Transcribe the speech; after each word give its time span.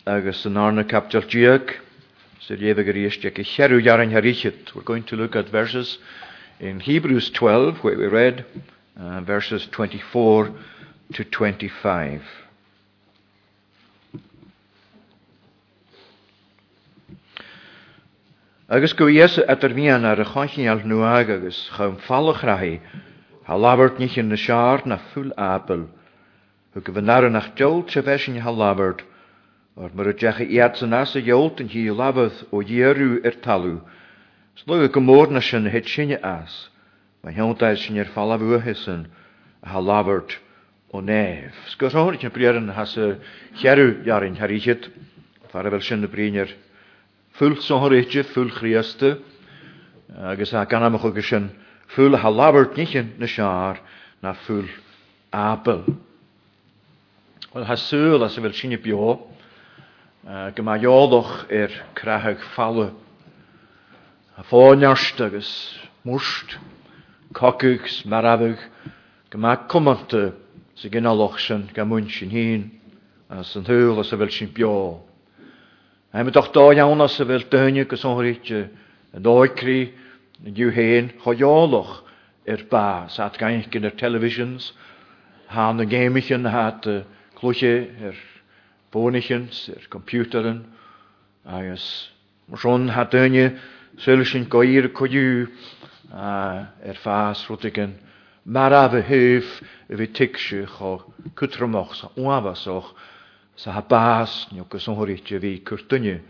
agus 0.06 0.44
i 3.20 3.34
cheú 3.46 4.74
we 4.76 4.76
We're 4.76 4.82
going 4.84 5.04
to 5.06 5.16
look 5.16 5.36
at 5.36 5.50
verses 5.50 5.98
in 6.60 6.80
Hebrews 6.82 7.30
12 7.32 7.78
where 7.84 7.98
we 7.98 8.06
read 8.08 8.46
uh, 8.98 9.22
verses 9.22 9.68
24 9.72 10.50
to 11.14 11.24
25. 11.24 12.22
Agus 18.70 18.94
go 18.94 19.06
dhéas 19.12 19.36
a 19.44 19.58
tar 19.58 19.74
bhíon 19.76 20.06
ar 20.08 20.22
a 20.22 20.24
choisiíal 20.24 20.86
nuag 20.88 21.30
agus 21.32 21.70
chum 21.76 21.98
fallach 21.98 22.40
rathaí, 22.48 22.80
Tá 23.46 23.58
labart 23.60 23.98
ní 24.00 24.08
sin 24.08 24.30
na 24.30 24.38
seár 24.38 24.86
na 24.86 24.96
full 25.12 25.34
Apple, 25.38 25.90
thu 26.74 26.80
go 26.80 26.94
bhnar 26.94 27.30
nach 27.30 27.50
deol 27.58 27.84
se 27.92 28.00
bheitsin 28.02 28.40
ha 28.40 28.50
labart, 28.50 29.02
or 29.76 29.90
mar 29.94 30.08
a 30.08 30.14
decha 30.14 30.50
iad 30.50 30.78
san 30.78 30.94
as 30.94 31.14
a 31.14 31.22
dheolt 31.22 31.60
an 31.60 31.68
o 31.68 31.94
labad 31.94 32.32
ó 32.54 32.64
dhéarú 32.64 33.26
ar 33.26 33.34
talú, 33.42 33.82
Slú 34.56 34.88
go 34.90 35.00
mórna 35.02 35.44
sin 35.44 35.66
het 35.66 35.84
sinne 35.86 36.18
as, 36.24 36.70
mae 37.22 37.34
heantáid 37.34 37.78
sin 37.86 38.00
ar 38.00 38.06
fallh 38.06 38.40
uhisan 38.40 39.08
a 39.62 39.72
ha 39.76 39.80
labart 39.82 40.38
ó 40.94 41.04
néh. 41.04 41.52
Sgurránig 41.68 42.24
an 42.24 42.32
briaran 42.32 42.70
has 42.74 42.96
a 42.96 43.20
chearúhearin 43.60 44.40
haríchiid, 44.40 44.88
far 45.52 45.68
a 45.68 45.70
bhfuil 45.70 45.84
sin 45.84 46.00
na 46.00 46.08
briar 46.08 46.48
fúl 47.34 47.56
eich 47.92 48.14
fúl 48.30 48.52
chriastu, 48.52 49.18
agus 50.16 50.54
a 50.54 50.66
gan 50.66 50.84
am 50.84 50.98
chu 51.00 51.22
sin 51.22 51.50
fúl 51.90 52.14
ha 52.16 52.52
nich 52.78 52.94
yn 52.96 53.10
y 53.20 53.26
siar 53.28 53.80
na 54.22 54.34
fúl 54.34 54.68
abel. 55.32 55.82
Wel 57.54 57.66
ha 57.66 57.76
sŵl 57.76 58.24
as 58.24 58.38
a 58.38 58.42
bfuil 58.42 58.54
sinne 58.54 58.78
bio, 58.82 59.28
gyma 60.56 60.78
ioddoch 60.82 61.50
i'r 61.50 61.72
crahag 61.96 62.38
ffalw, 62.54 62.92
A 64.34 64.42
fánearst 64.42 65.22
agus 65.22 65.78
mwrst, 66.04 66.56
cocugus 67.38 68.00
marabug, 68.10 68.58
gyma 69.30 69.52
ma 69.80 69.94
sy'n 70.10 70.34
sa 70.76 70.90
gynaloch 70.90 71.38
sin 71.40 71.70
go 71.76 71.86
mún 71.86 72.10
sin 72.10 72.32
hín, 72.34 72.64
as 73.30 73.54
an 73.56 73.64
as 73.70 74.10
a 74.12 74.18
bfuil 74.18 74.32
sin 74.34 74.50
bio. 74.50 75.04
Heim 76.14 76.28
ydych 76.30 76.48
do 76.56 76.64
iawn 76.78 77.02
os 77.02 77.16
y 77.24 77.26
fel 77.26 77.44
dynig 77.54 77.88
gys 77.92 78.04
o'n 78.08 78.14
hwyrtio. 78.20 78.58
Yn 79.18 79.24
doi 79.26 79.48
cri, 79.58 79.80
yn 80.46 80.54
diw 80.60 80.70
hen, 80.76 81.08
choiolwch 81.24 81.94
i'r 82.54 82.62
ba. 82.74 82.84
At 83.26 83.40
gael 83.42 83.64
gyn 83.74 83.88
yr 83.90 83.96
televisions. 83.98 84.68
Han 85.56 85.82
y 85.82 85.88
gemich 85.90 86.30
yn 86.36 86.46
hat 86.54 86.86
y 86.92 87.00
clwysi, 87.40 87.74
yr 88.12 88.20
bonichens, 88.94 89.64
yr 89.74 89.90
computerin. 89.96 90.60
A 91.50 91.64
ys, 91.74 91.86
rhwn 92.62 92.92
hat 92.94 93.18
dynig, 93.18 93.58
sylisyn 94.06 94.46
goir 94.54 94.92
codiw. 95.02 95.48
A 96.14 96.38
yr 96.94 97.02
ffas 97.02 97.42
rwydigyn. 97.50 97.98
Mar 98.46 98.78
a 98.78 98.84
fy 98.94 99.02
hyf, 99.10 99.58
y 99.90 99.98
fi 100.04 100.12
tigsych 100.22 100.78
o 100.78 100.94
cwtramoch, 101.42 102.04
o'n 102.14 102.30
afasoch, 102.38 102.94
sa 103.56 103.72
ha 103.72 103.82
bás 103.82 104.48
agus 104.52 104.88
an 104.88 104.96
thuirte 104.96 105.40
bhí 105.40 105.62
curtuine 105.64 106.22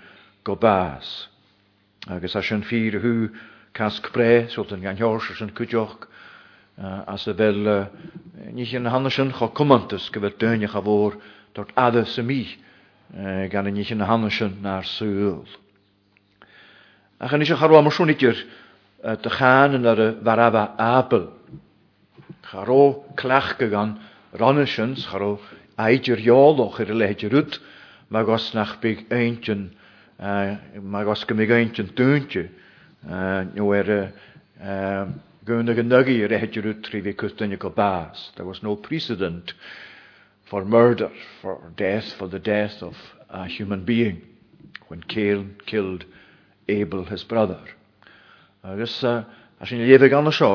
go 0.44 0.56
bás. 0.56 1.28
Agus 2.10 2.36
a 2.36 2.42
sin 2.44 2.62
fír 2.64 3.02
thu 3.02 3.30
casc 3.74 4.12
pré 4.12 4.50
sult 4.50 4.72
an 4.74 4.82
gan 4.82 4.98
heir 4.98 5.20
sin 5.22 5.50
cuideoch 5.52 6.08
a 6.80 7.18
sa 7.18 7.32
bhil 7.34 7.88
ní 8.52 8.66
sin 8.66 8.86
hanna 8.86 9.10
sin 9.10 9.32
cho 9.32 9.48
cummantas 9.54 10.10
go 10.12 10.20
bhfuil 10.20 10.38
duineach 10.38 10.76
a 10.76 10.82
bhór 10.82 11.16
dort 11.56 11.72
ada 11.78 12.06
sa 12.06 12.22
mí 12.22 12.46
gan 13.14 13.72
ní 13.74 13.86
sin 13.86 13.98
na 14.00 14.06
hanna 14.06 14.30
sin 14.30 14.58
nar 14.62 14.84
súil. 14.84 15.46
A 17.22 17.30
chan 17.30 17.42
isio 17.42 17.56
charwa 17.56 17.82
marsúnitir 17.82 18.36
dy 19.02 19.30
chanan 19.30 19.88
ar 19.88 20.00
y 20.10 20.14
farafa 20.22 20.76
abel. 20.78 21.30
Charo 22.50 23.06
clach 23.16 23.58
gan 23.60 24.00
Ronnesens, 24.34 25.06
charo 25.06 25.40
aidir 25.80 26.22
iolwch 26.28 26.78
i'r 26.84 26.92
y 26.94 26.98
leidir 27.00 27.34
mae 28.14 28.26
gos 28.28 28.52
nach 28.54 28.76
byg 28.82 29.06
eintion, 29.14 29.68
mae 30.22 31.06
gos 31.08 31.24
gymig 31.30 31.52
eintion 31.56 31.90
dwyntio, 31.98 32.44
nhw 33.08 33.74
er 33.76 33.90
gwyn 35.48 35.72
ag 35.74 35.82
yn 35.82 35.92
i'r 35.98 36.36
ar 36.38 36.46
yd 36.46 36.60
wyd 36.64 36.92
i 36.96 37.02
fi 37.02 37.58
go 37.66 37.70
bas. 37.70 38.32
There 38.36 38.46
was 38.46 38.62
no 38.64 38.76
precedent 38.76 39.54
for 40.46 40.64
murder, 40.66 41.10
for 41.42 41.72
death, 41.76 42.14
for 42.14 42.28
the 42.28 42.40
death 42.40 42.84
of 42.84 42.96
a 43.30 43.46
human 43.48 43.84
being 43.84 44.22
when 44.88 45.02
Cain 45.02 45.58
killed 45.66 46.06
Abel, 46.70 47.06
his 47.06 47.24
brother. 47.24 47.60
Agus, 48.64 49.04
uh, 49.04 49.24
as 49.60 49.72
i'n 49.74 49.80
lefeg 49.90 50.14
anna 50.16 50.32
sio, 50.32 50.54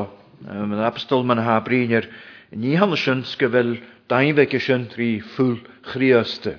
yn 0.48 0.72
apostol 0.84 1.26
mae'n 1.28 1.42
ha 1.44 1.58
brin 1.66 1.90
ní 2.52 2.74
han 2.76 2.96
sin 2.96 3.24
go 3.38 3.48
bhfuil 3.50 3.76
daimhheice 4.08 4.60
sin 4.60 4.88
trí 4.88 5.20
fúil 5.20 5.58
chríasta. 5.84 6.54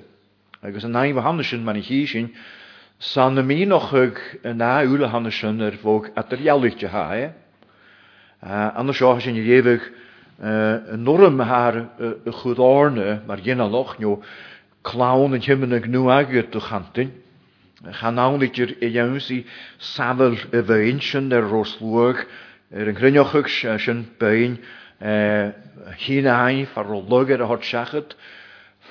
Agus 0.62 0.84
an 0.84 0.92
naimh 0.92 1.18
han 1.20 1.42
sin 1.42 1.64
man 1.64 1.76
hí 1.82 2.06
sin 2.06 2.30
san 3.00 3.34
na 3.34 3.42
mí 3.42 3.66
noch 3.66 3.90
chug 3.90 4.20
ná 4.44 4.84
úla 4.86 5.08
han 5.08 5.28
sin 5.32 5.60
ar 5.60 5.74
bhóg 5.82 6.10
atarhealaite 6.14 6.88
hae. 6.92 7.32
An 8.40 8.92
seo 8.94 9.18
sin 9.20 9.34
i 9.36 9.40
dhéh 9.42 10.96
norm 10.96 11.40
haar 11.40 11.88
chudáne 12.38 13.26
mar 13.26 13.40
gin 13.42 13.58
loch 13.58 13.98
nó 13.98 14.22
chlán 14.84 15.34
an 15.34 15.40
himmenne 15.40 15.88
nu 15.88 16.08
aget 16.08 16.52
do 16.52 16.60
chantin. 16.60 17.10
Chanánlitir 17.92 18.76
i 18.80 18.92
dhéí 18.94 19.44
safel 19.78 20.38
a 20.52 20.62
bheintsin 20.62 21.32
ar 21.32 21.42
Rosslóach 21.50 22.26
ar 22.78 22.86
an 22.88 22.94
crinneochuch 22.94 23.50
sin 23.80 24.06
bein 24.20 24.56
hínahain 25.96 26.62
eh, 26.62 26.66
far 26.66 26.84
ro 26.86 27.00
lugad 27.08 27.40
a 27.40 27.46
hot 27.46 27.62
shachet 27.62 28.12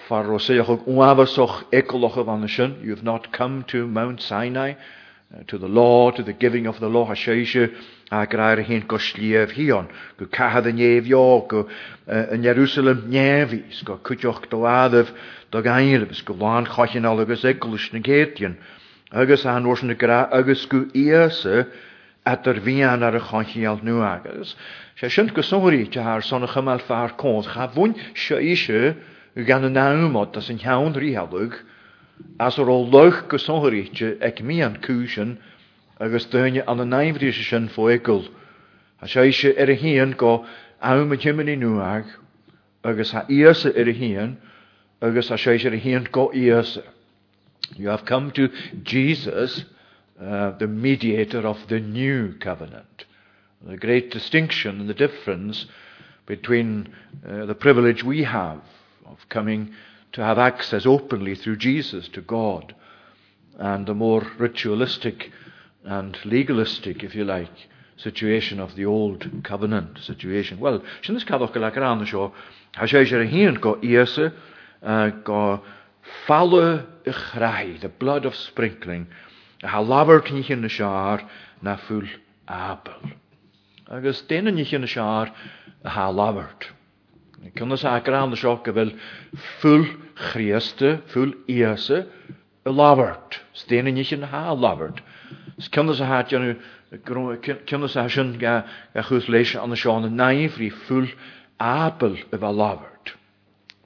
far 0.08 0.26
ro 0.26 0.38
seoch 0.38 0.84
uavasoch 0.88 1.66
ekoloch 1.72 2.18
of 2.18 2.26
anashin, 2.28 2.84
you 2.84 2.90
have 2.90 3.04
not 3.04 3.32
come 3.32 3.64
to 3.68 3.86
Mount 3.86 4.20
Sinai, 4.22 4.74
uh, 5.38 5.44
to 5.48 5.58
the 5.60 5.68
law, 5.68 6.10
to 6.10 6.24
the 6.24 6.34
giving 6.34 6.66
of 6.66 6.80
the 6.80 6.90
law, 6.90 7.12
a 7.12 7.16
seisio 7.16 7.72
a 8.12 8.26
grair 8.26 8.64
hyn 8.64 8.82
hion, 8.88 9.88
go 10.18 10.26
kahad 10.26 10.66
y 10.66 10.72
nef 10.72 11.06
yo 11.06 11.42
go 11.42 11.70
in 12.08 12.40
eh, 12.48 12.54
Jerusalem 12.54 13.14
is 13.14 13.84
go 13.84 13.98
cwtioch 14.00 14.48
doaddef 14.50 15.16
dog 15.52 15.66
airfys, 15.66 16.26
go 16.26 16.34
lan 16.34 16.66
chochin 16.66 17.04
olygos 17.06 17.46
eglwys 17.46 17.94
na 17.94 18.00
getian, 18.00 18.58
agos 19.14 19.44
anwys 19.46 19.84
na 19.84 19.94
gra, 19.94 20.28
agos 20.34 20.68
go 20.68 20.86
iasa, 20.86 21.72
etter 22.28 22.60
wien 22.64 23.02
er 23.04 23.20
gaan 23.20 23.46
geel 23.46 23.80
nu 23.84 23.94
agus. 24.02 24.56
Se 25.00 25.10
sint 25.10 25.32
go 25.34 25.42
sorí 25.42 25.86
haar 25.98 26.22
sonne 26.24 26.48
gemal 26.48 26.80
faar 26.80 27.16
kont, 27.18 27.48
ga 27.48 27.68
bun 27.74 27.96
se 28.16 28.42
ise 28.42 28.96
eh, 29.36 29.44
gan 29.46 29.62
nou 29.62 29.70
na 29.70 29.96
mat 30.08 30.36
as 30.38 30.50
een 30.50 30.60
jaun 30.60 30.94
rihelug, 30.94 31.54
as 32.40 32.58
er 32.58 32.68
al 32.68 32.90
leuch 32.90 33.24
go 33.28 33.38
sorítje 33.38 34.18
ek 34.22 34.42
mi 34.42 34.62
an 34.62 34.78
kuúsen 34.82 35.38
agus 36.00 36.28
deunje 36.30 36.64
an 36.68 36.78
de 36.78 36.86
neimrise 36.86 37.44
sin 37.44 37.70
fo 37.70 37.88
ekel 37.90 38.28
Ha 39.00 39.08
se 39.08 39.26
ise 39.28 39.56
eh, 39.56 39.64
er 39.64 39.72
hien 39.80 40.14
go 40.18 40.46
a 40.82 40.96
me 40.96 41.16
jimmen 41.16 41.60
nuag, 41.60 42.04
agus 42.84 43.12
ha 43.12 43.24
ise 43.30 43.68
er 43.76 43.88
hien, 43.96 44.36
agus 45.02 45.32
a 45.32 45.38
se 45.38 45.52
er 45.56 45.72
hien 45.80 46.04
go 46.12 46.32
ise. 46.34 46.80
You 47.78 47.88
have 47.90 48.04
come 48.04 48.32
to 48.32 48.50
Jesus, 48.84 49.64
Uh, 50.22 50.52
the 50.58 50.68
mediator 50.68 51.48
of 51.48 51.58
the 51.70 51.80
new 51.80 52.34
covenant. 52.42 53.06
The 53.66 53.78
great 53.78 54.12
distinction 54.12 54.82
and 54.82 54.90
the 54.90 54.94
difference 54.94 55.66
between 56.26 56.94
uh, 57.26 57.46
the 57.46 57.56
privilege 57.56 58.04
we 58.04 58.24
have 58.24 58.60
of 59.06 59.18
coming 59.30 59.72
to 60.12 60.22
have 60.22 60.38
access 60.38 60.86
openly 60.86 61.36
through 61.36 61.56
Jesus 61.56 62.10
to 62.10 62.20
God 62.20 62.76
and 63.60 63.86
the 63.86 63.94
more 63.94 64.28
ritualistic 64.38 65.32
and 65.86 66.18
legalistic, 66.26 67.02
if 67.02 67.16
you 67.16 67.24
like, 67.24 67.52
situation 67.96 68.60
of 68.60 68.76
the 68.76 68.86
old 68.86 69.26
covenant 69.44 70.00
situation. 70.00 70.60
Wel, 70.60 70.84
sy'n 71.02 71.16
ys 71.20 71.28
caddwch 71.28 71.56
gyda 71.56 71.72
gran 71.78 72.04
sio, 72.12 72.32
a 72.76 72.84
sio 72.88 73.00
eisiau 73.02 73.24
hyn 73.32 73.56
go 73.68 73.78
iasa, 73.78 74.34
uh, 74.84 75.10
go 75.32 75.64
falw 76.26 76.60
y 77.08 77.16
chrai, 77.22 77.80
the 77.80 77.88
blood 78.06 78.26
of 78.28 78.36
sprinkling, 78.36 79.08
a 79.64 79.68
ha 79.68 79.82
labir 79.84 80.22
cnich 80.24 80.52
yn 80.54 80.64
y 80.68 80.72
siar 80.72 81.26
na 81.66 81.74
ffwl 81.76 82.06
abel. 82.48 83.12
Agus 83.92 84.22
dyn 84.30 84.48
yn 84.52 84.62
ich 84.62 84.72
yn 84.78 84.88
y 84.88 84.90
siar 84.90 85.32
a 85.84 85.96
ha 85.98 86.06
labir. 86.16 86.52
Cynnes 87.58 87.84
agra 87.88 88.22
yn 88.28 88.36
y 88.36 88.40
sioc 88.40 88.68
a 88.70 88.74
fel 88.76 88.94
ffwl 89.38 89.86
chriaste, 90.20 90.94
ffwl 91.12 91.34
iase, 91.52 92.06
y 92.68 92.72
labir. 92.76 93.18
Dyn 93.70 93.90
yn 93.92 94.00
ich 94.00 94.14
yn 94.16 94.30
ha 94.32 94.48
labir. 94.56 94.96
Cynnes 95.68 96.00
a 96.04 96.08
hat 96.08 96.32
yn 96.36 96.54
Cynnes 97.00 97.98
a 98.00 98.06
hasyn 98.08 98.38
ga 98.42 98.62
chwth 99.10 99.28
leis 99.30 99.52
yn 99.60 99.76
y 99.76 99.80
sian 99.80 100.08
yn 100.08 100.16
naif 100.20 100.56
i 100.64 100.72
ffwl 100.72 101.10
abel 101.60 102.16
y 102.30 102.40
fa 102.40 102.52
labir. 102.54 102.86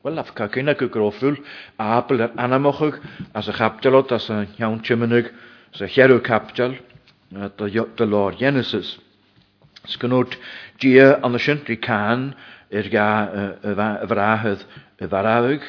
Wel, 0.04 0.20
af 0.20 0.34
ka 0.36 0.50
kynna 0.52 0.74
gygrofwl, 0.76 1.38
a 1.80 1.86
abel 1.98 2.26
yr 2.26 2.34
anamochwg, 2.36 2.98
as 3.34 3.48
y 3.48 3.54
chapdelod, 3.56 4.12
as 4.12 4.26
y 4.36 4.42
iawn 4.60 4.82
tiymynig, 4.84 5.30
sa 5.74 5.88
cheru 5.90 6.20
capital 6.22 6.76
dy 7.32 7.80
uh, 7.80 8.06
lor 8.06 8.32
Genesis. 8.38 8.98
Sgynwyd 9.90 10.38
dia 10.80 11.08
an 11.26 11.36
y 11.36 11.40
sientri 11.44 11.76
can 11.82 12.30
i'r 12.74 12.88
ga 12.94 13.06
y 13.58 14.10
frahydd 14.10 14.62
y 15.04 15.10
farawg. 15.12 15.66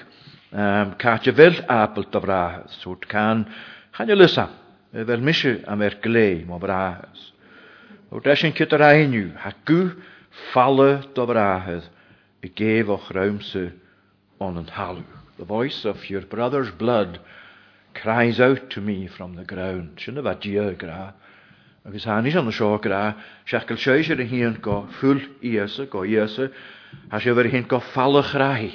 Catia 1.02 1.32
fel 1.34 1.56
apel 1.78 2.06
dy 2.14 2.20
frahydd. 2.22 2.68
Sŵt 2.82 3.08
can 3.10 3.44
chanio 3.96 4.18
lysa. 4.20 4.44
Fel 4.94 5.24
misio 5.26 5.56
am 5.68 5.82
er 5.82 5.96
glei 6.04 6.44
mo 6.46 6.60
frahydd. 6.62 7.22
Wrth 8.14 8.30
eisiau'n 8.34 8.54
cyda'r 8.60 8.84
ainiw. 8.92 9.32
Hacw 9.42 9.80
falle 10.52 10.90
dy 11.16 11.26
frahydd 11.32 11.88
y 12.44 12.52
gef 12.60 12.92
o'ch 12.94 13.08
rawmse 13.16 13.64
on 14.38 14.60
yn 14.62 14.68
halw. 14.76 15.00
The 15.40 15.48
voice 15.50 15.82
of 15.88 16.04
your 16.12 16.22
brother's 16.28 16.70
blood 16.70 17.18
cries 17.94 18.40
out 18.40 18.68
to 18.70 18.80
me 18.80 19.06
from 19.06 19.36
the 19.36 19.44
ground. 19.52 19.98
Sinna 20.04 20.22
bheit 20.26 20.40
dia 20.44 20.64
gra. 20.80 21.14
Agus 21.86 22.04
hanis 22.10 22.36
an 22.40 22.46
seo 22.58 22.70
gra, 22.86 23.00
seachil 23.46 23.78
séisir 23.84 24.20
a 24.20 24.26
híon 24.32 24.56
go 24.60 24.74
full 25.00 25.20
íasa 25.52 25.86
go 25.92 26.00
íasa, 26.14 26.46
a 27.12 27.18
sé 27.26 27.34
bhar 27.38 27.46
hén 27.52 27.68
go 27.68 27.78
fallach 27.80 28.32
raí. 28.42 28.72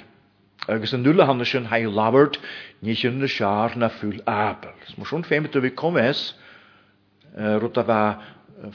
Agus 0.69 0.94
an 0.94 1.04
dúla 1.04 1.25
hanna 1.27 1.45
sin 1.51 1.66
haí 1.66 1.86
labart 1.98 2.38
ní 2.83 2.95
sin 3.01 3.19
na 3.19 3.25
seár 3.36 3.75
na 3.75 3.89
full 3.89 4.16
apels. 4.36 4.95
Mu 4.98 5.04
sún 5.06 5.24
féimi 5.31 5.48
tú 5.48 5.60
bhí 5.66 5.74
commes 5.83 6.24
rut 7.66 7.77
a 7.77 8.19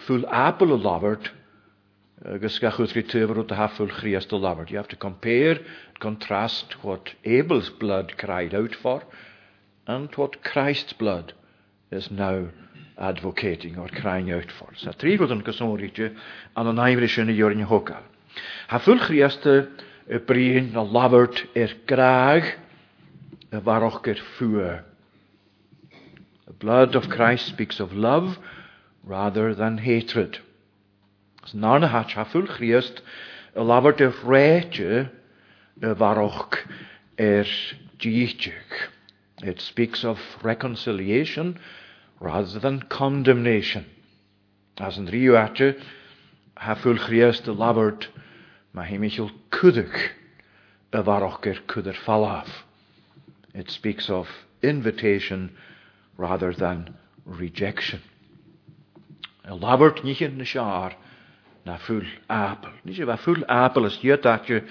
full 0.06 0.24
apel 0.44 0.74
a 0.74 0.78
labart, 0.88 1.28
agus 2.26 2.58
ga 2.58 2.70
goed 2.80 2.90
retuber 2.98 3.38
op 3.38 3.48
de 3.48 3.54
hafvul 3.54 4.70
You 4.70 4.76
have 4.76 4.88
to 4.88 4.96
compare, 4.96 5.60
contrast 6.00 6.82
what 6.84 7.14
Abel's 7.24 7.70
blood 7.70 8.14
cried 8.18 8.54
out 8.54 8.74
for 8.74 9.02
and 9.86 10.14
what 10.14 10.42
Christ's 10.42 10.92
blood 10.94 11.32
is 11.90 12.10
now 12.10 12.46
advocating 12.98 13.78
or 13.78 13.88
crying 13.88 14.32
out 14.32 14.50
for. 14.58 14.70
Sa 14.78 14.92
trígod 14.96 15.28
an 15.32 15.42
cosóíte 15.42 16.14
an 16.56 16.66
an 16.68 16.76
aimimri 16.78 17.08
sinna 17.12 17.32
dúrin 17.32 17.64
hoca. 17.66 18.00
Tá 18.70 18.80
fulchríasta 18.80 19.68
y 20.08 20.14
eh, 20.14 20.18
bríon 20.18 20.72
na 20.72 20.82
labart 20.84 21.44
ar 21.56 21.74
graag 21.86 22.54
y 23.52 23.56
eh, 23.56 23.60
farwch 23.60 24.84
The 26.46 26.52
blood 26.58 26.94
of 26.94 27.08
Christ 27.08 27.46
speaks 27.46 27.80
of 27.80 27.92
love 27.92 28.38
rather 29.02 29.54
than 29.54 29.78
hatred. 29.78 30.38
As 31.42 31.52
narna 31.52 31.90
hat 31.90 32.12
ha 32.12 32.24
fulchríast 32.24 33.00
y 33.54 33.60
labart 33.60 34.00
y 34.00 34.06
rhaetio 34.12 35.08
y 35.82 35.94
farwch 35.98 36.58
It 39.42 39.60
speaks 39.60 40.04
of 40.04 40.18
reconciliation 40.42 41.58
rather 42.20 42.58
than 42.58 42.80
condemnation. 42.88 43.84
As 44.80 44.96
een 44.96 45.04
driewaartje, 45.06 45.76
haful 46.54 46.94
chriest 46.96 47.46
labert, 47.46 48.10
maar 48.70 48.88
hij 48.88 48.98
michel 48.98 49.30
kudig, 49.48 50.12
a 50.94 51.02
varocher 51.02 51.62
kuder 51.66 51.94
falaf. 51.94 52.64
It 53.54 53.70
speaks 53.70 54.10
of 54.10 54.44
invitation 54.62 55.50
rather 56.16 56.52
than 56.54 56.96
rejection. 57.26 58.00
A 59.46 59.54
labert 59.54 60.02
niet 60.02 60.18
nishar 60.18 60.38
de 60.38 60.44
schaar, 60.44 60.96
na 61.64 61.78
ful 61.78 62.02
apple. 62.26 62.70
Niet 62.84 62.94
zo, 62.96 63.16
ful 63.16 63.46
apel 63.46 63.84
is 63.84 63.98
je 64.00 64.18
dat 64.18 64.46
je 64.46 64.62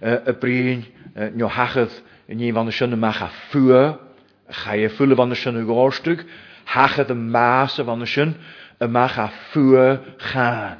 eh, 0.00 0.14
een 0.26 0.38
preen, 0.38 0.84
je 1.14 1.44
eh, 1.44 1.52
hachet, 1.54 2.02
en 2.26 2.38
je 2.38 2.52
van 2.52 2.68
de 2.90 2.96
macha 2.96 3.28
fuur, 3.28 3.98
chaie 4.50 4.80
je 4.80 4.90
fule 4.90 5.14
van 5.14 5.28
de 5.28 5.34
sin 5.34 5.66
gástuk, 5.66 6.24
hacha 6.64 7.02
de 7.04 7.14
maase 7.14 7.84
van 7.84 7.98
de 7.98 8.06
sin, 8.06 8.34
y 8.80 8.86
mach 8.86 9.18
a 9.18 9.28
fua 9.50 10.00
chan. 10.18 10.78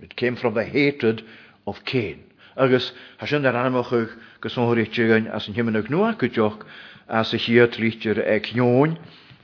It 0.00 0.16
came 0.16 0.36
from 0.36 0.54
the 0.54 0.64
hatred 0.64 1.22
of 1.64 1.82
Cain. 1.84 2.22
Agus, 2.56 2.92
ha 3.18 3.26
sin 3.26 3.46
ar 3.46 3.54
anamachwch 3.56 4.12
gysonhwyr 4.42 4.82
eich 4.84 4.92
jygan 4.96 5.30
as 5.32 5.48
yn 5.48 5.56
hymyn 5.56 5.76
ag 5.80 5.88
nhw 5.92 6.04
ac 6.08 6.66
as 7.08 7.32
y 7.32 7.38
hir 7.40 7.68
tlichtyr 7.72 8.18
e 8.20 8.36
nion, 8.52 8.98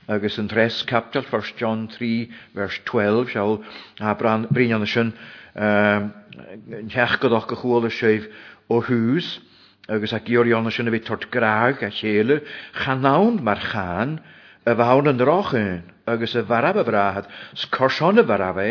agus 0.07 0.37
yn 0.37 0.47
tres 0.51 0.83
capdal 0.85 1.25
1 1.29 1.55
John 1.61 1.87
3 1.87 2.29
vers 2.53 2.79
12 2.89 3.31
siawl 3.33 3.57
a 3.99 4.13
brin 4.19 4.73
anna 4.75 4.85
sin 4.85 5.13
um, 5.55 6.11
nhech 6.93 7.19
gydoch 7.23 7.47
gychwyl 7.53 7.85
y 7.85 7.91
seif 7.93 8.27
o 8.69 8.81
hws, 8.89 9.39
agus 9.91 10.13
a 10.15 10.19
gíorionne 10.23 10.71
sin 10.75 10.87
a 10.87 10.91
bhí 10.93 10.99
tort 11.07 11.23
graag 11.31 11.81
a 11.85 11.91
chéle 11.95 12.35
chanawn 12.83 13.39
mar 13.47 13.59
chan 13.63 14.13
a 14.65 14.75
bhawn 14.81 15.09
an 15.11 15.19
rochún 15.29 15.81
agus 16.13 16.35
a 16.35 16.43
bharab 16.51 16.77
a 16.79 16.83
brahad 16.89 17.27
scorsion 17.63 18.19
a 18.19 18.23
bharabe 18.29 18.67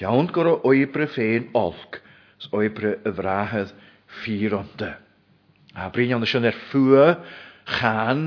llawn 0.00 0.26
go 0.38 0.42
o 0.54 0.70
oibre 0.72 1.06
ffein 1.14 1.46
olc 1.62 2.00
s 2.40 2.48
oibre 2.52 2.96
a 3.04 3.12
bhrahad 3.20 3.72
fíronte. 4.22 4.92
A 5.76 5.88
brynion 5.90 6.20
an 6.20 6.26
sin 6.34 6.44
ar 6.44 7.18
chan 7.78 8.24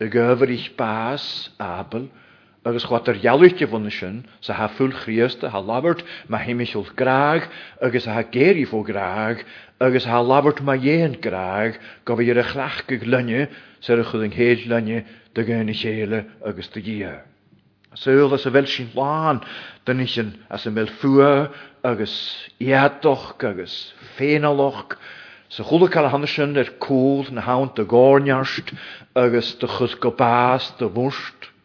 y 0.00 0.08
gyfer 0.16 0.48
i'ch 0.56 0.70
bas 0.76 1.32
abel 1.68 2.08
agus 2.68 2.84
chuatar 2.84 3.16
jaúte 3.24 3.66
bhna 3.72 3.90
sin 3.96 4.16
sa 4.46 4.54
ha 4.58 4.66
full 4.78 4.92
chríasta 5.02 5.48
ha 5.52 5.60
labert 5.68 6.02
ma 6.32 6.38
himimiisiúil 6.42 6.90
graag 7.00 7.46
agus 7.88 8.06
a 8.12 8.16
ha 8.18 8.24
géirí 8.36 8.66
fó 8.72 8.82
graag 8.88 9.40
agus 9.86 10.04
ha 10.10 10.18
labert 10.32 10.60
ma 10.68 10.76
dhéan 10.82 11.14
graag 11.26 11.78
go 12.10 12.16
bh 12.20 12.32
ar 12.34 12.42
a 12.44 12.44
chhlaach 12.50 12.82
go 12.90 12.98
lenne 13.14 13.40
sa 13.86 13.96
a 13.96 14.04
chud 14.10 14.26
an 14.26 14.36
héad 14.36 14.66
lenne 14.72 14.98
do 15.34 15.44
gna 15.48 15.62
chéile 15.80 16.20
agus 16.50 16.68
do 16.76 16.80
dhé. 16.90 17.14
Súil 18.02 18.34
as 18.36 18.44
a 18.46 18.52
bhfuil 18.52 18.68
sin 18.74 18.92
láán 18.98 19.40
den 19.88 20.04
sin 20.06 20.34
as 20.58 20.66
a 20.66 20.70
mé 20.78 20.84
fua 21.00 21.32
agus 21.92 22.18
éaddoch 22.60 23.32
agus 23.50 23.78
féinaloch, 24.18 24.98
Sa 25.56 25.64
chula 25.64 25.88
cael 25.88 26.10
hanna 26.12 26.26
sin 26.28 26.58
ar 26.60 26.68
cúl 26.78 27.30
na 27.32 27.40
hant 27.46 27.78
a 27.80 27.84
górnearst 27.88 28.74
agus 29.16 29.54
do 29.58 29.66
chud 29.78 29.96
go 30.04 30.10
bás 30.10 30.74
do 30.78 30.90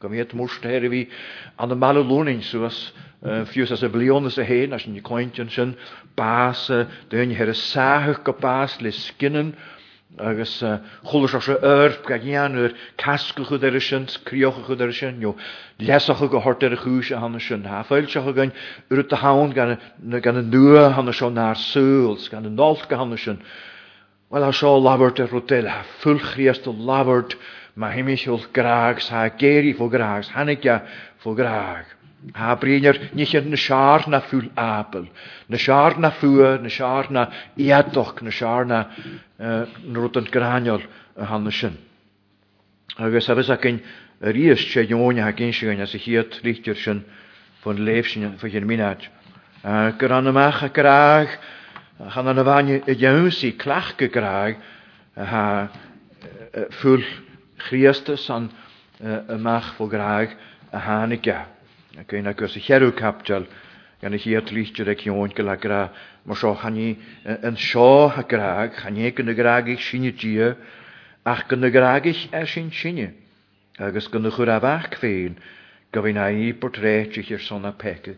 Go 0.03 0.09
mé 0.11 0.23
mórsta 0.35 0.67
hyr 0.67 0.83
i 0.83 0.89
fi 0.91 1.01
an 1.63 1.69
na 1.71 1.75
mala 1.79 2.01
lúning 2.03 2.41
suas 2.43 2.91
fiús 3.53 3.71
as 3.71 3.85
a 3.87 3.87
blionna 3.87 4.27
a 4.27 4.43
héin 4.43 4.75
as 4.75 4.83
sin 4.83 4.99
cointin 4.99 5.47
sin 5.47 5.77
bás 6.19 6.65
dyn 7.07 7.31
hir 7.31 7.47
a 7.47 7.55
sáthach 7.55 8.19
go 8.27 8.33
bas 8.33 8.75
le 8.83 8.91
skinnan 8.91 9.53
agus 10.19 10.57
cholas 11.07 11.37
se 11.47 11.55
orb 11.55 12.03
ga 12.09 12.19
gheanúir 12.19 12.75
cascachu 12.99 13.55
ar 13.63 13.79
sin 13.79 14.03
criochachu 14.27 14.75
ar 14.83 14.91
sin 14.91 15.21
jo 15.23 15.37
lesoch 15.79 16.19
o 16.21 16.27
gohort 16.35 16.65
ar 16.67 16.75
a 16.75 16.81
chúis 16.83 17.15
a 17.15 17.21
hanna 17.23 17.39
sin 17.39 17.63
ha 17.63 17.85
fáilseach 17.87 18.27
gan 18.35 18.51
ru 18.91 19.07
a 19.09 19.15
hawn 19.23 19.53
gan 19.55 19.79
y 20.03 20.19
nŵa 20.51 20.95
hanna 20.99 21.13
seo 21.15 21.31
ná 21.31 21.55
súls 21.55 22.27
gan 22.27 22.43
y 22.43 22.51
nolch 22.51 22.83
gan 22.91 22.99
hanna 23.07 23.17
sin. 23.17 23.39
wel 24.29 24.43
a 24.43 24.51
seo 24.51 24.75
labart 24.83 25.23
ar 25.23 25.31
rotel 25.31 25.71
a 25.71 25.87
fullchríast 26.03 26.67
a 26.67 26.75
labart 26.75 27.37
a 27.39 27.62
Mae 27.75 27.81
Ma 27.89 27.93
himimiisiúil 27.97 28.43
graag 28.53 28.99
sa 29.01 29.25
géirí 29.33 29.71
fó 29.73 29.87
graag, 29.89 30.27
hanige 30.35 30.75
fó 31.25 31.33
graag. 31.33 31.85
Tá 32.31 32.53
bríar 32.55 32.99
níir 33.17 33.45
na 33.49 33.57
siar 33.57 34.05
na 34.07 34.19
ffwl 34.21 34.51
abel, 34.55 35.07
na 35.49 35.57
siar 35.57 35.97
na 35.99 36.11
fua, 36.11 36.59
na 36.61 36.69
siar 36.69 37.09
na 37.11 37.23
iadoch 37.57 38.21
na 38.21 38.29
seárna 38.31 38.79
nrút 39.89 40.21
an 40.21 40.29
graniol 40.31 40.85
y 41.17 41.25
hanna 41.27 41.49
sy'n. 41.51 41.73
A 43.01 43.07
agus 43.09 43.27
a 43.29 43.57
cin 43.57 43.81
ríos 44.21 44.61
sé 44.71 44.85
demóine 44.85 45.25
a 45.25 45.33
gin 45.33 45.51
sin 45.51 45.81
as 45.81 45.95
a 45.95 45.97
chiad 45.99 46.29
rítir 46.45 46.77
sin 46.79 47.03
fan 47.63 47.77
léifsin 47.83 48.37
fa 48.39 48.47
chin 48.51 48.69
míid. 48.69 49.09
Gur 49.97 50.11
an 50.13 50.27
amach 50.31 50.61
a 50.63 50.69
graag 50.69 51.35
chan 52.13 52.27
an 52.31 52.39
a 52.39 52.43
bhaine 52.43 52.83
i 52.87 52.93
dheúsaí 52.95 53.51
clach 53.57 53.97
go 53.97 54.07
graag 54.13 54.55
ffwl 55.17 56.69
fúil 56.79 57.03
Christus 57.63 58.29
an 58.31 58.49
ymach 59.03 59.73
fo 59.77 59.87
graag 59.87 60.35
a 60.73 60.79
hanigia. 60.79 61.45
Ac 61.97 62.13
ein 62.17 62.27
agos 62.31 62.57
y 62.59 62.63
cherw 62.65 62.91
capdal 62.97 63.45
gan 64.01 64.15
y 64.15 64.19
hi 64.23 64.33
atlyst 64.39 64.79
yr 64.83 64.91
ec 64.93 65.03
iwn 65.07 65.31
gyda 65.37 65.55
gra 65.65 65.79
mor 66.25 66.39
sio 66.41 66.51
chani 66.63 66.89
yn 67.23 67.59
sio 67.67 67.85
a 68.09 68.23
graag, 68.33 68.79
chani 68.81 69.11
gan 69.19 69.31
y 69.33 69.37
graag 69.37 69.69
eich 69.73 69.83
sy'n 69.87 70.09
y 70.09 70.11
dia 70.23 70.49
ach 71.33 71.45
gan 71.53 71.63
y 71.63 71.71
graag 71.75 72.09
eich 72.11 72.25
er 72.41 72.49
sy'n 72.55 72.71
sy'n 72.81 72.99
agos 73.87 74.09
gan 74.13 74.27
y 74.27 74.33
chwr 74.35 74.51
a 74.51 74.57
fach 74.65 74.89
cfein 74.97 75.39
gofyn 75.95 76.19
a 76.19 76.27
i 76.43 76.49
portrait 76.65 77.15
eich 77.21 77.31
i'r 77.31 77.47
son 77.47 77.69
a 77.69 77.71
pec. 77.85 78.11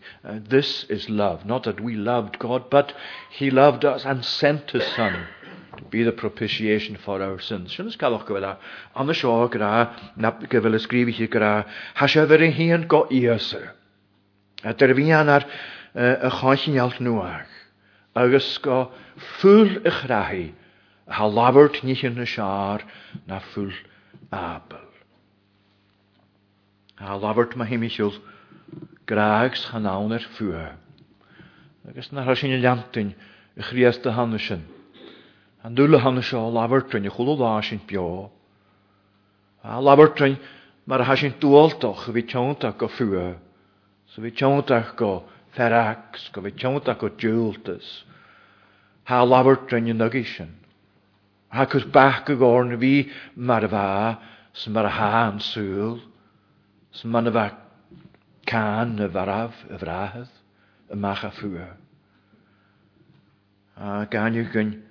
This 0.50 0.74
is 0.98 1.06
love, 1.22 1.46
not 1.46 1.68
that 1.70 1.80
we 1.80 1.94
loved 1.94 2.40
God, 2.42 2.66
but 2.72 2.96
he 3.30 3.52
loved 3.62 3.84
us 3.84 4.04
and 4.08 4.24
sent 4.24 4.72
his 4.74 4.88
son. 4.96 5.28
be 5.90 6.02
the 6.02 6.12
propitiation 6.12 6.96
for 7.04 7.22
our 7.22 7.38
sins. 7.40 7.72
Sian 7.74 7.88
is 7.88 7.96
galwch 7.96 8.26
gyfela, 8.28 8.56
an 9.02 9.10
y 9.10 9.16
sio 9.16 9.32
gyda, 9.50 9.70
na 10.16 10.30
gyfel 10.52 10.76
ysgrif 10.78 11.08
e 11.10 11.14
i 11.14 11.16
chi 11.18 11.28
gyda, 11.32 11.50
hasio 11.98 12.24
fyr 12.30 12.44
yn 12.46 12.54
hun 12.58 12.86
go 12.94 13.00
ysr. 13.12 13.66
A 14.64 14.74
dyr 14.74 14.94
ar 14.94 15.00
y 15.00 16.30
choes 16.38 16.66
yn 16.70 16.78
ialt 16.78 17.00
nhw 17.04 17.18
ag, 17.24 17.48
agos 18.16 18.48
go 18.64 18.78
ffwl 19.40 19.76
y 19.82 19.94
chrahi, 20.02 20.46
ha 21.16 21.28
labert 21.28 21.82
ni 21.86 21.96
chi'n 21.98 22.18
y 22.20 22.26
siar 22.28 22.84
na 23.30 23.38
ffwl 23.42 23.72
abel. 24.34 24.82
Ha 27.00 27.18
labert 27.20 27.56
mae 27.60 27.68
hi 27.70 27.78
michwl, 27.80 28.14
graags 29.08 29.66
chanawn 29.70 30.16
ar 30.16 30.24
ffwa. 30.36 30.70
Agos 31.86 32.10
na 32.12 32.26
rhaid 32.26 32.40
sy'n 32.42 32.56
y 32.56 32.62
lantyn, 32.64 33.12
y 33.56 33.86
y 33.86 34.16
hanes 34.16 34.46
sy'n. 34.50 34.64
An 35.66 35.74
dúla 35.74 35.98
hanna 35.98 36.22
seo 36.22 36.46
labartrin 36.46 37.02
i 37.08 37.10
chulú 37.10 37.34
lá 37.34 37.58
sin 37.60 37.80
beo. 37.88 38.30
A 39.66 39.82
labartrin 39.82 40.38
mar 40.86 41.02
ha 41.02 41.14
sin 41.18 41.34
dúoltoch 41.42 42.04
bhí 42.14 42.22
teach 42.22 42.78
go 42.78 42.86
fua, 42.86 43.34
so 44.06 44.22
bhí 44.22 44.30
teach 44.30 44.94
go 44.96 45.24
ferax, 45.56 46.30
go 46.30 46.40
bhí 46.46 46.52
teach 46.54 46.98
go 47.02 47.08
dúoltas. 47.24 47.88
ha 49.10 49.24
labartrin 49.24 49.88
i 49.88 49.92
nugi 49.92 50.22
sin. 50.34 50.54
Ha 51.50 51.64
chus 51.64 51.82
bach 51.84 52.24
go 52.26 52.62
na 52.62 52.76
bhí 52.76 53.10
mar 53.34 53.64
a 53.64 53.68
bha 53.76 54.18
sa 54.52 54.70
mar 54.70 54.86
a 54.86 54.90
ha 55.00 55.26
an 55.32 55.38
súil, 55.40 55.98
sa 56.92 57.08
man 57.08 57.26
a 57.26 57.30
bheith 57.32 57.58
cán 58.46 58.94
na 58.94 59.08
bharaf 59.08 59.66
y 59.68 59.78
frahydd 59.82 60.30
y 60.92 60.96
mach 60.96 61.24
a 61.24 61.30
ffwa. 61.40 61.66
A 63.76 64.06
gan 64.06 64.34
yw 64.38 64.46
gyn 64.54 64.85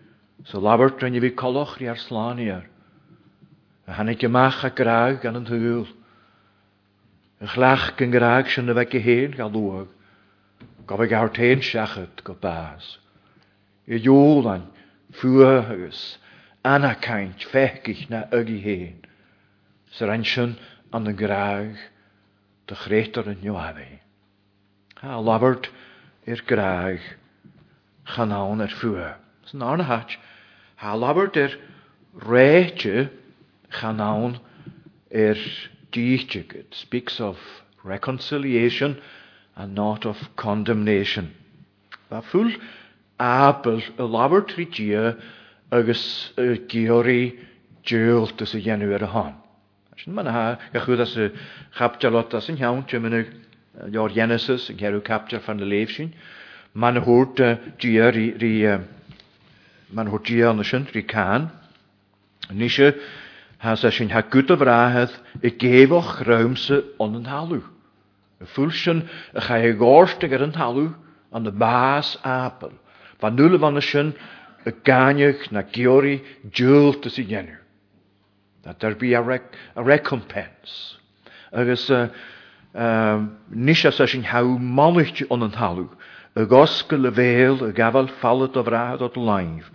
Zo 0.45 0.61
labert 0.61 1.03
en 1.03 1.13
je 1.13 1.19
wie 1.19 1.33
kolloch 1.33 1.77
die 1.77 1.95
slaan 1.95 2.37
hier. 2.37 2.67
maag 4.29 4.59
ga 4.59 4.69
kraag 4.69 5.25
aan 5.25 5.33
het 5.33 5.47
huil. 5.47 5.85
Een 7.37 7.47
glaag 7.47 7.89
ik 7.91 7.99
een 7.99 8.11
graag 8.11 8.49
zijn 8.49 8.65
de 8.65 8.73
wek 8.73 8.91
je 8.91 8.97
heen 8.97 9.33
ga 9.33 9.49
doen. 9.49 9.87
Kom 10.85 11.01
ik 11.01 11.09
haar 11.11 11.31
teen 11.31 11.63
schacht 11.63 12.21
ga 12.23 12.33
paas. 12.33 12.99
Je 13.83 13.99
joel 14.01 14.41
dan, 14.41 14.65
vuurhuis, 15.11 16.19
anakant, 16.61 17.43
fekig 17.43 18.09
naar 18.09 18.33
ugi 18.33 18.61
heen. 18.61 18.99
Ze 19.89 20.05
rensen 20.05 20.57
aan 20.89 21.03
de 21.03 21.15
graag, 21.15 21.89
de 22.65 22.75
greter 22.75 23.27
in 23.27 23.37
jouw 23.41 23.57
hebben. 23.57 23.99
Ha, 24.99 25.21
labert, 25.21 25.71
eer 26.23 26.41
graag, 26.45 27.15
ga 28.03 28.23
naar 28.25 28.69
vuur. 28.69 29.17
Dat 29.39 29.45
is 29.45 29.51
een 29.51 29.61
arne 29.61 29.83
Ha 30.77 30.93
labart 30.95 31.37
er 31.37 31.55
rechu 32.17 33.09
chanaun 33.71 34.37
er 35.13 35.35
dichig. 35.93 36.53
It 36.53 36.73
speaks 36.75 37.19
of 37.21 37.37
reconciliation 37.83 39.01
and 39.55 39.73
not 39.73 40.05
of 40.05 40.35
condemnation. 40.35 41.33
Ba 42.09 42.21
fúl 42.21 42.51
abel 43.19 43.77
y 43.95 44.03
labart 44.03 44.49
rhi 44.57 44.67
dia 44.71 45.15
agus 45.71 46.33
y 46.37 46.59
geori 46.75 47.37
djúlt 47.85 48.41
ys 48.47 48.55
y 48.57 48.61
genw 48.67 48.91
ar 48.97 49.07
y 49.07 49.11
hon. 49.13 49.33
Sy'n 49.97 50.11
ma'n 50.15 50.27
ha, 50.35 50.41
gachwyd 50.73 50.99
as 50.99 51.13
y 51.25 51.29
chapdialot 51.79 52.33
as 52.39 52.49
yn 52.51 52.57
iawn, 52.59 52.81
ti'n 52.89 52.99
mynd 53.05 53.95
o'r 54.01 54.11
Genesis, 54.15 54.65
yn 54.73 54.77
cerw 54.81 54.99
capdial 55.07 55.39
fan 55.45 55.63
y 55.63 55.69
leif 55.71 55.93
sy'n, 55.95 56.11
ma'n 56.75 56.99
hwrt 57.05 57.39
djur 57.79 58.19
i 58.19 58.25
man 59.93 60.07
e 60.07 60.45
yn 60.49 60.59
y 60.61 60.65
sin 60.65 60.85
trí 60.87 61.03
cán. 61.05 61.49
Níise 62.49 62.95
has 63.59 63.83
a 63.83 63.91
sin 63.91 64.09
ha 64.11 64.21
gut 64.21 64.49
a 64.49 64.57
bhráthe 64.57 65.13
i 65.43 65.49
géhah 65.49 66.23
raimse 66.25 66.77
an 66.99 67.15
an 67.15 67.23
talú. 67.25 67.61
A 68.41 68.45
fuil 68.45 68.69
y 68.71 69.01
chai 69.39 69.61
y 69.61 69.73
i 69.73 69.77
ag 69.77 70.33
ar 70.33 70.45
yn 70.45 70.57
halw 70.57 70.89
yn 71.35 71.47
y 71.47 71.51
bas 71.51 72.15
apel, 72.23 72.73
Fa 73.19 73.29
nŵl 73.31 73.55
y 73.55 73.61
fan 73.61 73.77
y 73.79 73.81
sy'n 73.81 74.09
y 74.67 74.71
ganiach 74.85 75.45
na 75.51 75.63
geori 75.63 76.19
dúlta 76.51 77.09
sy'n 77.09 77.29
gennir. 77.29 77.61
Na 78.65 78.73
derbí 78.75 79.13
a, 79.15 79.21
rec 79.23 79.45
a 79.77 79.81
recompense. 79.83 80.99
Agus 81.53 81.87
uh, 81.89 82.09
um, 82.75 83.29
níise 83.49 83.91
sa 83.93 84.05
sin 84.07 84.25
ha 84.27 84.41
máirt 84.43 85.23
an 85.31 85.43
an 85.47 85.51
talú 85.55 85.87
y 86.35 86.43
gosg 86.51 86.91
y 86.93 87.11
fel 87.15 87.61
y 87.63 87.71
gafel 87.77 88.09
fallet 88.19 88.57
o 88.59 88.63
frahad 88.67 89.01
o 89.05 89.09
dlaif. 89.11 89.67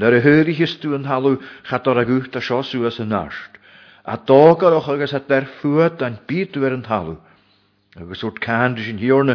na'r 0.00 0.14
y 0.16 0.20
hyr 0.24 0.48
i 0.48 0.54
histw 0.56 0.94
yn 0.96 1.04
halw 1.04 1.36
chador 1.68 1.98
ag 2.00 2.08
wyth 2.08 2.36
a 2.38 2.42
siosw 2.42 2.86
as 2.88 2.98
y 3.02 3.04
nasht. 3.04 3.58
A 4.06 4.16
dog 4.16 4.62
ar 4.64 4.72
ochr 4.78 4.94
agos 4.96 5.12
adler 5.14 5.44
ffwyd 5.58 6.00
a'n 6.02 6.16
byd 6.30 6.56
yw 6.56 6.64
er 6.66 6.76
yn 6.78 6.86
halw. 6.88 7.18
Agos 7.98 8.22
wrth 8.24 8.40
cand 8.42 8.78
sy'n 8.80 9.00
hiorna 9.02 9.34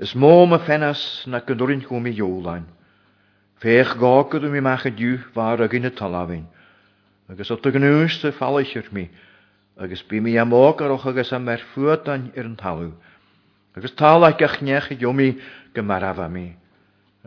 ys 0.00 0.14
môm 0.16 0.54
a 0.56 0.60
ffenas 0.62 1.02
na 1.28 1.42
gyndwrin 1.44 1.82
chwm 1.84 2.06
i 2.08 2.14
iolain. 2.16 2.64
Fech 3.60 3.90
gogod 4.00 4.46
ym 4.46 4.54
mi 4.54 4.62
mach 4.64 4.86
y 4.88 4.94
diw 4.96 5.18
fawr 5.34 5.66
ag 5.66 5.76
un 5.76 5.90
y 5.90 5.92
talafin. 5.92 6.46
Agos 7.28 7.50
o'r 7.52 7.68
gynnwys 7.74 8.20
y 8.24 8.32
ffalaich 8.32 8.78
yr 8.80 8.88
mi. 8.94 9.08
Agos 9.78 10.06
bu 10.08 10.22
mi 10.24 10.38
am 10.40 10.54
og 10.56 10.80
ar 10.80 10.94
ochr 10.94 11.12
agos 11.12 11.34
am 11.36 11.50
er 11.52 11.60
ffwyd 11.74 12.08
a'n 12.08 12.30
yr 12.38 12.48
yn 12.48 12.56
halw. 12.62 12.94
Agos 13.76 13.92
talach 13.98 14.38
ag 14.40 14.46
achniach 14.46 14.88
i 14.94 14.96
diomi 14.96 15.34
gymaraf 15.78 16.18
am 16.24 16.36
i. 16.42 16.46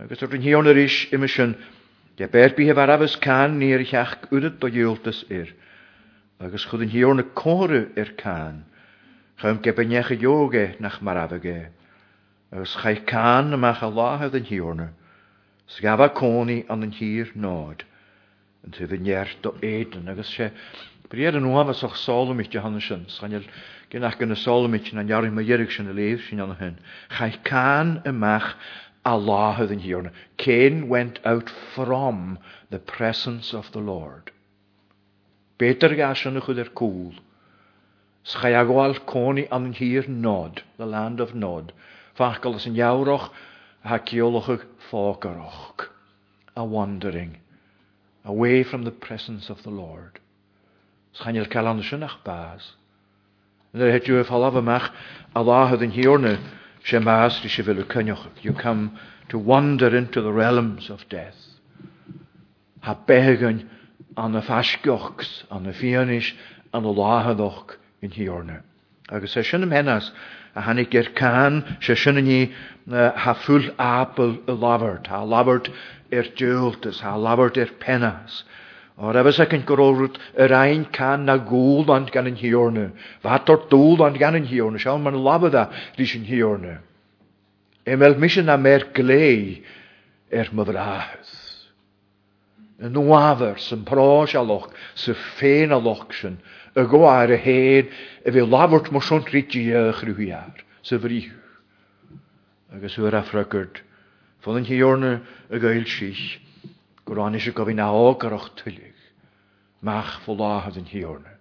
Agus 0.02 0.22
o'r 0.24 0.38
hion 0.44 0.68
yr 0.72 0.80
is 0.84 1.02
ysyn, 1.16 1.56
de 2.20 2.28
ber 2.32 2.54
bi 2.58 2.68
hefaraf 2.70 3.04
ys 3.08 3.16
can 3.26 3.56
ni'r 3.62 3.84
iach 3.86 4.18
wydyd 4.32 4.60
do 4.62 4.70
iwltys 4.82 5.24
ir. 5.34 5.52
Agus 6.42 6.68
chwyd 6.70 6.88
yn 6.88 6.94
hion 6.94 7.22
y 7.24 7.28
cwrw 7.38 7.84
i'r 8.02 8.14
can. 8.20 8.64
Chym 9.42 9.62
gebynech 9.66 10.12
y 10.16 10.20
ioge 10.24 10.66
nach 10.84 11.00
marafag 11.06 11.48
e. 11.50 11.60
Agus 12.52 12.76
chai 12.82 12.96
can 13.10 13.54
ymach 13.58 13.84
a 13.86 13.90
lahedd 13.94 14.38
yn 14.42 14.50
hion. 14.52 14.84
Sgafa 15.72 16.12
coni 16.18 16.64
an 16.74 16.84
yn 16.88 16.96
hir 16.98 17.30
nod. 17.40 17.86
Yn 18.66 18.74
tydd 18.76 18.96
yn 18.98 19.08
iert 19.10 19.46
o 19.50 19.56
edyn. 19.66 20.10
Agus 20.12 20.34
se, 20.36 20.50
bryd 21.12 21.38
yn 21.40 21.48
wam 21.54 21.72
as 21.74 21.84
o'ch 21.88 21.98
solwm 22.00 22.42
i'ch 22.44 22.54
jahannesyn. 22.58 23.08
Sgan 23.14 23.38
i'r 23.40 23.48
Gynach 23.92 24.16
gan 24.22 24.32
y 24.34 24.38
solomit 24.40 24.86
sy'n 24.88 25.00
anjar 25.02 25.26
yma 25.30 25.44
ierig 25.44 25.72
sy'n 25.76 25.88
y 25.92 25.94
leif 25.98 26.22
sy'n 26.26 26.40
anna 26.44 26.56
hyn. 26.58 26.76
Chai 27.16 27.28
can 27.50 27.90
ymach 28.12 28.46
Allah 29.10 29.58
oedd 29.64 29.74
yn 29.76 29.82
hirna. 29.86 30.12
Cain 30.44 30.78
went 30.94 31.20
out 31.32 31.52
from 31.74 32.22
the 32.76 32.80
presence 32.94 33.50
of 33.58 33.68
the 33.76 33.84
Lord. 33.88 34.32
Beter 35.64 35.92
gas 36.04 36.24
yn 36.30 36.40
ychyd 36.44 36.62
yr 36.64 36.72
cwl. 36.82 37.20
Schai 38.34 38.54
agwal 38.64 38.96
coni 39.12 39.44
an 39.58 39.68
yn 39.74 39.76
hir 39.82 40.08
nod, 40.30 40.64
the 40.80 40.88
land 40.94 41.20
of 41.26 41.36
nod. 41.44 41.76
Fachgal 42.22 42.58
sy'n 42.68 42.80
iawroch 42.80 43.28
ha 43.92 44.00
ciolwch 44.14 44.54
ffogoroch. 44.88 45.88
A 46.56 46.64
wandering 46.78 47.36
away 48.24 48.58
from 48.64 48.88
the 48.88 48.98
presence 49.10 49.50
of 49.58 49.64
the 49.68 49.76
Lord. 49.84 50.24
Schai'n 51.20 51.44
i'r 51.44 51.52
calan 51.58 51.84
sy'n 51.92 52.08
ach 52.10 52.22
bas. 52.32 52.78
Na 53.74 53.86
you 53.86 54.18
a 54.18 54.24
fall 54.26 54.52
mach, 54.62 54.92
Allah 55.34 55.70
láhad 55.72 55.82
in 55.82 55.92
hiorne 55.94 56.40
she 56.84 56.98
maastri 56.98 57.48
sé 57.48 57.64
vilu 57.64 57.86
cynioch. 57.88 58.28
You 58.42 58.52
come 58.52 59.00
to 59.30 59.38
wander 59.40 59.96
into 59.96 60.20
the 60.22 60.34
realms 60.34 60.90
of 60.90 61.08
death. 61.08 61.38
Ha 62.82 62.96
began 62.96 63.70
an 64.18 64.34
y 64.34 64.42
ffasgochs, 64.42 65.44
an 65.50 65.68
y 65.68 65.72
ffianis, 65.72 66.34
an 66.74 66.84
y 66.84 66.90
láhadoch 66.92 67.78
in 68.02 68.12
hierne. 68.12 68.62
Agus 69.10 69.36
sé 69.36 69.40
e 69.40 69.44
sin 69.44 69.64
am 69.64 69.70
henas 69.72 70.12
a 70.54 70.62
hannig 70.64 70.90
gyr 70.90 71.04
can 71.16 71.62
sé 71.80 71.96
sin 71.96 72.16
ní 72.20 72.52
ha 72.92 73.32
full 73.32 73.70
apel 73.80 74.34
y 74.36 75.02
ha 75.08 75.24
labart 75.24 75.70
er 76.12 76.24
diwltas, 76.24 77.00
ha 77.00 77.16
labart 77.16 77.56
er 77.56 77.68
penas. 77.80 78.44
Or 79.00 79.16
efo 79.16 79.32
ac 79.32 79.48
cyn 79.54 79.62
gorwrwyd 79.68 80.18
yr 80.44 80.52
ein 80.56 80.82
can 80.98 81.24
na 81.28 81.38
gŵl 81.52 81.90
ond 81.96 82.10
gan 82.12 82.28
yn 82.28 82.36
hiorna. 82.40 82.90
Fator 83.24 83.62
dŵl 83.72 84.04
ond 84.08 84.18
gan 84.20 84.36
yn 84.36 84.48
hiorna. 84.50 84.80
Siawn 84.82 85.06
ma'n 85.06 85.20
labod 85.24 85.54
dda 85.56 85.64
rys 86.00 86.16
yn 86.18 86.26
hiorna. 86.28 86.80
Emel 87.88 88.18
misyn 88.20 88.50
na 88.52 88.58
mer 88.60 88.84
glei 88.94 89.62
er 90.30 90.52
myfrahydd. 90.54 91.32
Y 92.84 92.90
nwafer 92.92 93.60
sy'n 93.64 93.84
pros 93.88 94.36
aloch, 94.40 94.68
sy'n 95.00 95.16
ffein 95.22 95.74
aloch 95.76 96.02
sy'n, 96.18 96.40
y 96.76 96.84
ar 97.08 97.32
y 97.32 97.38
hen, 97.46 97.92
y 98.26 98.34
fe 98.34 98.44
lafwrt 98.50 98.90
mwysyn 98.94 99.22
rydych 99.30 99.70
rhyw 100.02 100.22
iar, 100.32 100.64
sy'n 100.88 101.02
fri. 101.04 101.20
Agus 102.74 102.98
yw'r 102.98 103.18
afragyrd, 103.22 103.84
fod 104.42 104.58
yn 104.58 104.66
hiorna 104.72 105.20
y 105.54 105.62
gael 105.62 105.86
sych, 105.86 106.24
Gwrán 107.12 107.36
is 107.38 107.44
go 107.58 107.64
bhí 107.68 107.74
na 107.78 107.86
ágarach 108.02 108.46
tuigh, 108.60 108.96
meach 109.88 110.12
fó 110.26 110.32
láhad 110.42 110.78
yn 110.82 110.86
hiorna. 110.92 111.34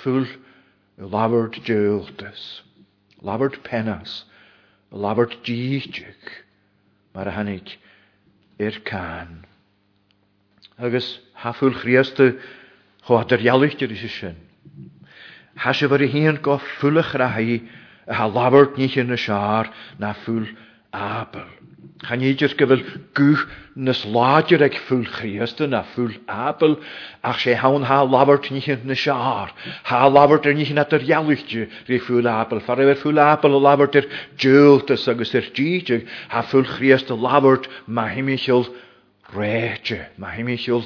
Fúl 0.00 0.26
y 0.28 1.06
labhart 1.14 1.56
deúltas, 1.68 2.42
labhart 3.28 3.56
penas, 3.68 4.16
i 4.92 5.00
labhart 5.06 5.38
díteach, 5.46 6.34
mar 7.16 7.24
a 7.32 7.46
i'r 8.60 8.80
can. 8.90 9.32
Agus 10.88 11.08
hafúl 11.46 11.72
chriasta 11.80 12.28
chod 13.08 13.32
yr 13.38 13.48
dyr 13.48 13.88
eisiau 13.96 14.12
sy'n. 14.20 14.36
Hasef 15.64 15.96
ar 15.96 16.04
y 16.04 16.12
hyn 16.12 16.42
go 16.50 16.60
y 16.60 16.88
rai 17.24 17.50
a 18.04 18.12
ha 18.20 18.28
labhart 18.36 18.76
nich 18.84 19.00
yn 19.00 19.16
y 19.16 19.16
siar 19.24 19.72
na 20.04 20.12
ffwlach 20.20 20.52
abel. 20.94 21.46
Chan 22.04 22.20
i 22.26 22.32
ddys 22.36 22.52
bhfuil 22.60 22.82
gwych 23.16 23.42
nes 23.86 24.00
láidir 24.14 24.62
ag 24.66 24.74
ffwl 24.84 25.04
chríasta 25.08 25.64
yna, 25.66 25.80
ffwl 25.94 26.12
abel 26.34 26.74
ach 27.30 27.40
sé 27.42 27.54
hán 27.62 27.86
há 27.88 27.98
labhart 28.14 28.48
níchan 28.52 28.84
na 28.90 28.96
seár. 29.02 29.52
Há 29.88 30.00
labhart 30.12 30.46
ar 30.50 30.56
níchan 30.58 30.78
ar 30.78 30.90
di, 30.94 31.66
ré 31.88 31.98
ffwl 32.04 32.28
abel. 32.34 32.60
Far 32.66 32.76
bhar 32.76 32.92
e'r 32.92 33.00
ffwl 33.00 33.18
abel 33.24 33.56
o 33.56 33.60
a 33.62 33.64
labhart 33.66 33.98
ar 34.02 34.08
dúiltas 34.44 35.06
agus 35.14 35.34
ar 35.40 35.48
tíide 35.56 36.00
há 36.28 36.44
fúil 36.50 36.68
chríasta 36.74 37.16
labhart 37.26 37.68
má 37.88 38.04
himimiisiúil 38.12 38.68
réite, 39.34 40.02
má 40.20 40.28
himimiisiúil 40.36 40.84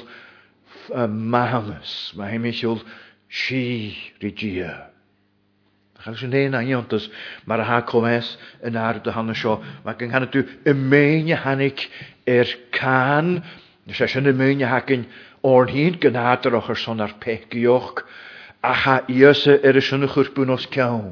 mahannas, 0.95 2.15
má 2.15 2.31
himimiisiúil 2.31 2.79
si 3.27 3.97
ridíad. 4.21 4.88
Galsineen 6.05 6.53
an 6.57 6.65
jontas 6.67 7.09
mar 7.45 7.59
a 7.59 7.63
ha 7.69 7.79
comés 7.91 8.29
yn 8.69 8.77
ar 8.87 8.99
dy 9.05 9.11
hanna 9.15 9.33
seo, 9.39 9.55
mae 9.85 10.07
hanna 10.13 11.35
hannig 11.43 11.83
er 12.33 12.47
can, 12.77 13.31
nes 13.87 13.99
eisiau 14.05 14.29
ymeinio 14.31 14.69
een 14.95 15.03
o'n 15.49 15.67
hyn 15.73 15.97
gynadar 16.03 16.55
o'ch 16.59 16.69
ar 16.73 16.79
son 16.85 17.03
ar 17.05 17.13
pegioch, 17.23 17.99
iose 19.11 19.57
er 19.59 19.75
ys 19.81 19.91
yn 19.97 20.07
y 20.07 20.09
os 20.49 20.65
cawn. 20.77 21.11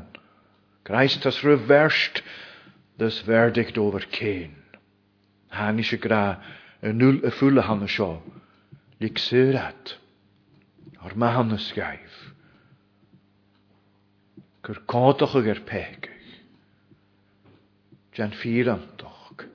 Christ 0.86 1.26
reversed 1.44 2.22
this 2.98 3.16
dus 3.16 3.26
verdict 3.28 3.78
over 3.78 4.00
Cain. 4.20 4.56
Han 5.52 5.84
gra 6.00 6.40
een 6.82 6.98
nul 6.98 7.20
a 7.28 7.32
fule 7.32 7.62
hanne 7.68 7.88
seo, 7.90 8.22
lik 9.02 9.20
syrat, 9.20 9.98
gur 14.68 14.82
godoch 14.92 15.36
a 15.40 15.42
gur 15.46 15.56
er 15.56 15.62
peigich. 15.64 16.12
Jan 18.18 18.34
fír 18.36 18.68
antoch 18.68 19.46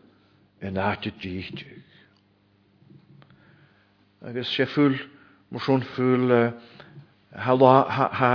yn 0.64 0.78
áte 0.80 1.12
díitich. 1.20 1.66
Agus 4.24 4.48
sé 4.54 4.64
fúl, 4.70 4.96
mwysio'n 5.52 5.82
fúl, 5.96 6.30
ha 7.34 8.32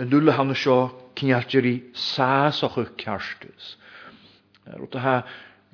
yn 0.00 0.08
dwi'n 0.12 0.30
hann 0.38 0.54
sio 0.54 0.78
cynniartir 1.18 1.66
i 1.68 1.74
sas 1.98 2.60
o'ch 2.62 2.78
o'ch 2.84 2.94
ciarstus. 3.02 3.72
Rwyt 4.78 4.96
ha 5.04 5.14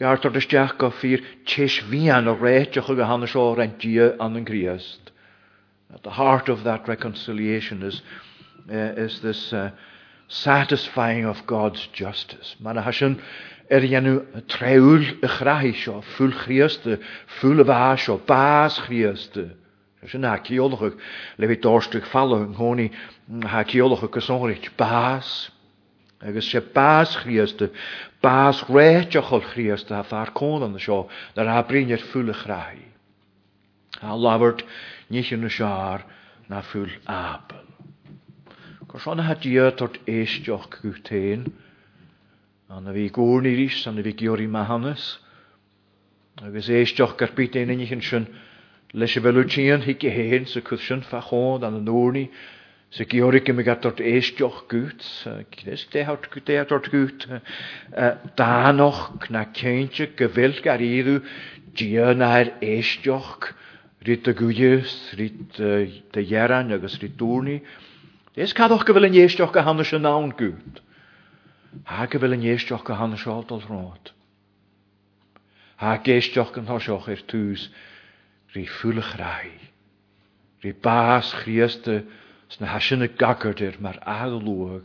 gartor 0.03 0.35
dys 0.35 0.49
diach 0.51 0.79
o 0.83 0.91
ffyr 0.91 1.23
tis 1.47 1.77
fian 1.93 2.27
o 2.33 2.35
reit 2.41 2.75
o'ch 2.81 2.91
o'ch 2.95 3.05
o'ch 3.07 3.31
sio 3.35 3.51
rent 3.59 3.77
dia 3.85 4.15
an 4.19 4.41
yn 4.41 4.49
griast. 4.49 5.13
At 5.95 6.03
the 6.03 6.17
heart 6.19 6.49
of 6.49 6.65
that 6.65 6.89
reconciliation 6.89 7.85
is, 7.85 8.01
uh, 8.69 8.97
is 8.99 9.21
this 9.21 9.53
uh, 9.53 9.71
satisfying 10.29 11.25
of 11.25 11.43
God's 11.47 11.87
justice. 11.93 12.57
Maar 12.61 12.77
ha 12.83 12.93
sin 12.95 13.21
er 13.71 13.81
dhéanú 13.83 14.15
treúil 14.49 15.11
a 15.25 15.29
chrahí 15.35 15.73
seo 15.77 15.99
full 16.17 16.33
chríasta 16.37 16.97
fulla 17.41 17.65
bhá 17.65 17.95
seo 17.99 18.17
bás 18.29 18.79
chríasta. 18.87 19.51
sin 20.09 20.25
ha 20.25 20.37
ceolalacha 20.45 20.97
le 21.41 21.47
bhí 21.51 21.57
dáisteach 21.67 22.07
falla 22.09 22.37
an 22.41 22.55
gcónaí 22.57 22.89
ha 23.53 23.63
ceolalacha 23.65 24.09
gosáirt 24.17 24.69
bás 24.81 25.51
agus 26.21 26.45
sé 26.53 26.61
bás 26.75 27.17
chríasta 27.21 27.71
bás 28.23 28.65
réite 28.69 29.21
choil 29.23 29.41
chríasta 29.49 30.01
a 30.01 30.05
far 30.05 30.33
cóan 30.37 30.77
seo 30.81 31.09
nar 31.37 31.47
ha 31.49 31.63
brinear 31.63 32.01
fulla 32.01 32.33
chraí. 32.45 32.81
Tá 33.97 34.13
labhart 34.17 34.65
ní 35.11 35.23
sin 35.25 35.41
na 35.41 35.49
seár 35.49 36.05
na 36.49 36.61
full 36.61 36.89
apel. 37.07 37.64
Gorsan 38.95 39.19
ha 39.27 39.35
dia 39.43 39.65
tort 39.75 39.97
eisteoch 40.15 40.67
gwtein. 40.81 41.43
Anna 42.77 42.93
fi 42.97 43.05
gwrn 43.17 43.47
i 43.51 43.51
rys, 43.59 43.81
anna 43.91 44.03
fi 44.07 44.13
gyr 44.21 44.39
i 44.39 44.47
fi 44.47 44.95
Agus 46.47 46.69
eisteoch 46.77 47.17
garbyd 47.23 47.57
ein 47.63 47.73
unig 47.75 47.91
yn 47.97 48.01
sy'n 48.09 48.27
leis 48.95 49.17
y 49.19 49.23
hig 49.89 50.05
i 50.05 50.11
hen 50.19 50.47
sy'n 50.47 50.63
cwth 50.63 50.65
cwthsyn 50.69 51.03
ffachon 51.09 51.65
anna 51.69 51.83
ni. 52.15 52.25
Sy'n 52.95 53.09
gyr 53.15 53.35
i 53.35 53.41
gymig 53.43 53.69
at 53.75 53.83
tort 53.83 53.99
eisteoch 53.99 54.63
gwt. 54.71 55.03
Cnes 55.59 55.87
de 55.91 56.05
hawt 56.07 56.31
gwt, 56.31 56.47
de 56.53 56.61
hawt 56.63 56.87
gwt. 56.95 57.27
Danoch 58.39 59.11
na 59.29 59.43
ceintio 59.59 60.07
gyfil 60.23 60.63
gair 60.69 60.81
iddw 60.93 61.19
dia 61.83 62.13
na'r 62.23 62.55
eisteoch. 62.63 63.51
Ryd 64.07 64.31
y 64.31 64.37
gwylius, 64.39 64.95
ryd 65.19 65.59
rydw 65.67 66.29
ieran 66.31 66.71
agos 66.79 67.01
ryd 67.03 67.19
dŵrni. 67.25 67.59
Ryd 67.65 67.91
Dés 68.35 68.51
cadch 68.57 68.73
go 68.83 68.95
bhfuil 68.97 69.07
an 69.07 69.15
éisteach 69.19 69.53
go 69.55 69.63
hanna 69.67 69.85
se 69.87 69.99
nán 70.05 70.33
gút. 70.39 70.79
Tá 71.87 72.07
go 72.11 72.19
bhfuil 72.23 72.33
an 72.37 72.43
éisteach 72.53 72.81
go 72.89 72.97
hanna 73.01 73.15
seáil 73.23 73.47
rád. 73.67 74.09
Tá 75.83 75.93
géisteach 76.09 76.51
an 76.59 76.67
thoiseoch 76.67 77.07
ar 77.13 77.23
túús 77.31 77.69
rí 78.57 78.65
fulach 78.79 79.13
rai. 79.23 79.53
Rí 80.67 80.73
bás 80.89 81.31
chríasta 81.45 81.95
sna 82.57 82.73
ha 82.75 82.83
sinna 82.89 83.07
gagardir 83.23 83.79
mar 83.87 84.01
agalúag. 84.03 84.83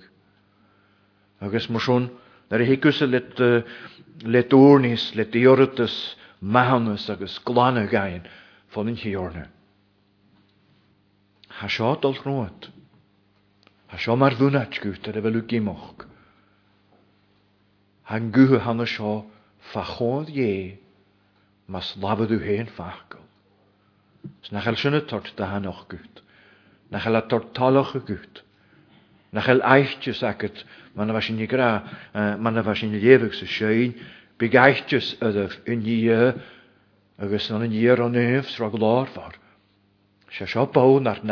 Agus 1.42 1.72
mar 1.74 1.82
sin 1.88 2.08
nar 2.52 2.62
hicusa 2.70 3.10
let 3.10 3.42
leúnis 4.36 5.10
le 5.18 5.26
deortas 5.34 5.98
manas 6.40 7.10
agus 7.16 7.40
glána 7.50 7.88
gain 7.90 8.28
fan 8.68 8.90
in 8.90 8.96
Ha 8.96 9.46
Tá 11.60 11.68
seádal 11.68 12.14
rád. 12.24 12.78
Ha 13.92 13.98
seo 13.98 14.16
mar 14.22 14.36
bhúnaitgút 14.40 15.08
ar 15.10 15.16
a 15.18 15.22
bhfuil 15.26 15.40
gimach. 15.52 16.04
Ha 18.10 18.20
guthe 18.36 18.60
hanga 18.66 18.86
seo 18.86 19.14
fachód 19.74 20.30
dhé 20.36 20.78
mas 21.68 21.88
labadú 22.04 22.38
héon 22.50 22.70
fachcail. 22.76 23.24
S 24.46 24.52
nach 24.54 24.68
chail 24.70 24.78
sinna 24.82 25.02
tort 25.12 25.32
de 25.40 25.44
hanach 25.54 25.82
gút, 25.94 26.22
nach 26.94 27.04
chail 27.08 27.18
a 27.18 27.22
tort 27.34 27.50
talacha 27.62 28.02
gút, 28.12 28.44
nach 29.34 29.50
chail 29.50 29.64
aithtes 29.72 30.22
agat 30.22 30.62
manna 30.94 31.14
bha 31.18 31.22
sin 31.26 31.42
gra, 31.54 31.72
manna 32.46 32.62
bha 32.62 32.76
sin 32.76 32.94
lévig 32.94 33.34
sa 33.40 33.48
sein, 33.58 33.96
big 34.38 34.54
aithtes 34.68 35.16
ydaf 35.30 35.56
yn 35.66 35.82
ie 35.96 36.14
agus 37.18 37.50
nan 37.50 37.66
o'n 37.66 38.14
nef 38.14 38.54
srag 38.54 38.78
lorfar. 38.86 39.34
Se 40.30 40.46
sio 40.46 40.68
bawn 40.68 41.10
ar 41.10 41.26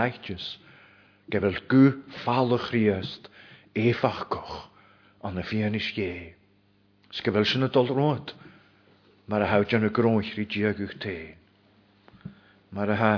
Gefel 1.28 1.58
gw 1.68 1.80
ffal 2.22 2.54
o 2.56 2.60
chriast 2.66 3.28
e 3.76 3.84
ffachgoch 3.92 4.54
an 5.28 5.40
y 5.42 5.44
fian 5.50 5.74
is 5.80 5.90
ie. 6.00 6.36
Sgefel 7.18 7.44
sy'n 7.50 7.66
y 7.68 7.72
dol 7.76 7.90
rôd, 7.92 8.32
Mae'r 9.28 9.44
a 9.44 9.48
hawdian 9.52 9.84
y 9.84 9.90
groich 9.98 10.30
i 10.40 10.46
diag 10.54 10.78
yw'ch 10.86 10.94
te. 11.04 11.16
Mae'r 12.78 12.94
ha... 13.02 13.10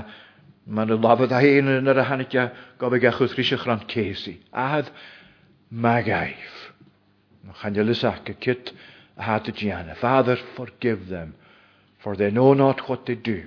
Mae'n 0.70 0.92
y 0.96 0.96
lafod 0.98 1.30
a 1.34 1.38
hyn 1.44 1.70
yn 1.76 1.90
yr 1.92 2.00
ahanidia 2.02 2.48
gofig 2.82 3.06
achwth 3.12 3.36
rysio 3.38 3.58
chrant 3.62 3.86
cesi. 3.94 4.34
Ahad 4.64 4.90
magaif. 5.70 6.58
Mae 7.46 7.56
chanel 7.62 7.94
y 7.94 7.96
sac 8.02 8.26
y 8.30 8.34
cyt 8.42 8.72
a 9.22 9.28
hat 9.30 9.50
y 9.50 9.54
gianna. 9.62 9.94
Father, 10.02 10.36
forgive 10.58 11.06
them, 11.14 11.30
for 12.02 12.18
they 12.18 12.34
know 12.34 12.54
not 12.58 12.82
what 12.90 13.06
they 13.06 13.14
do. 13.34 13.44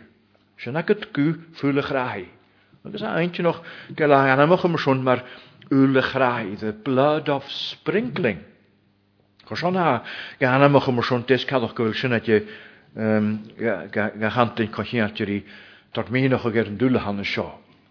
Sian 0.55 0.79
agad 0.79 1.09
gw 1.19 1.27
ffwlych 1.59 1.91
rai. 1.99 2.25
Agus 2.85 3.01
einte 3.01 3.41
noch 3.43 3.61
go 3.95 4.05
le 4.11 4.15
anach 4.35 4.65
am 4.65 4.73
mae'r 4.75 5.03
mar 5.07 5.21
rai, 6.21 6.55
the 6.63 6.73
blood 6.87 7.29
of 7.33 7.45
sprinkling. 7.49 8.41
Chos 9.47 9.63
o'n 9.63 9.77
anna 9.79 10.03
go 10.41 10.47
anach 10.49 10.89
am 10.91 10.99
sún 11.09 11.23
des 11.29 11.45
gyfel 11.47 11.63
cadch 11.69 11.77
gohfuil 11.77 11.95
sin 12.01 12.15
ide 12.19 12.41
ga 13.93 14.33
hantain 14.35 14.67
cochiartirí 14.75 15.37
tar 15.93 16.11
méach 16.11 16.43
a 16.43 16.51
yn 16.65 16.77
an 16.89 16.99
hann 17.07 17.23
y 17.23 17.23
sio. 17.31 17.45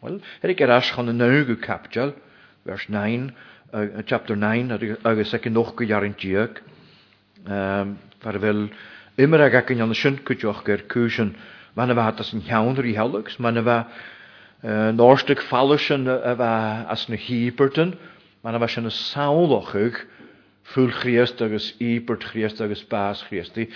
Wel, 0.05 0.19
er 0.45 0.53
i 0.53 0.61
er 0.61 0.81
chan 0.85 1.09
y 1.09 1.17
nawg 1.17 1.49
y 1.49 1.57
capdial, 1.57 2.13
vers 2.69 2.85
9, 2.91 3.33
uh, 3.73 4.05
chapter 4.05 4.37
9, 4.37 4.99
agus 5.09 5.33
ek 5.35 5.49
nog 5.57 5.73
ge 5.81 5.89
jarin 5.89 6.17
tjeuk, 6.21 6.61
um, 7.49 7.97
waar 8.23 8.41
wel 8.45 8.67
immer 9.17 9.41
ag 9.47 9.57
ek 9.63 9.71
in 9.73 9.79
jan 9.87 9.95
sin 9.95 10.19
kutjoch 10.21 10.67
ger 10.67 10.85
cwysyn, 10.85 11.33
mae'n 11.79 11.95
yma 11.95 12.11
hatas 12.11 12.35
in 12.35 12.45
jaunder 12.45 12.85
i 12.85 12.97
helux, 12.99 13.39
manne 13.41 13.65
wa 13.65 13.87
Nórstig 14.63 15.41
fallisin 15.43 16.07
a 16.07 16.35
bheit 16.39 16.87
as 16.89 17.09
na 17.11 17.17
hiberton, 17.19 17.97
man 18.45 18.55
a 18.55 18.59
bheit 18.63 18.71
sin 18.77 18.85
na 18.85 18.91
saochuig 18.95 19.97
fúl 20.63 20.93
chríast 20.99 21.41
agus 21.43 21.67
ípert 21.83 22.23
chríast 22.29 22.61
agus 22.63 22.85
bás 22.85 23.25
chríastí. 23.25 23.67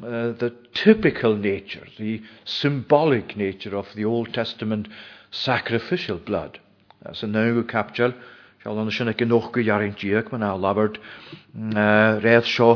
Uh, 0.00 0.30
the 0.38 0.50
typical 0.74 1.34
nature, 1.34 1.84
the 1.98 2.22
symbolic 2.44 3.36
nature 3.36 3.76
of 3.76 3.92
the 3.96 4.04
Old 4.04 4.32
Testament 4.32 4.86
sacrificial 5.32 6.18
blood. 6.30 6.60
As 7.10 7.24
yn 7.26 7.32
nawg 7.34 7.58
o 7.58 7.64
capdial, 7.74 8.14
siol 8.62 8.78
ond 8.84 8.92
sy'n 8.94 9.08
ag 9.10 9.18
yn 9.26 9.34
och 9.40 9.50
gyda'r 9.58 9.82
ein 9.88 9.96
diag, 10.04 10.30
mae'n 10.30 10.46
alabard 10.52 11.00
mm, 11.50 12.22
redd 12.22 12.46
sio, 12.46 12.70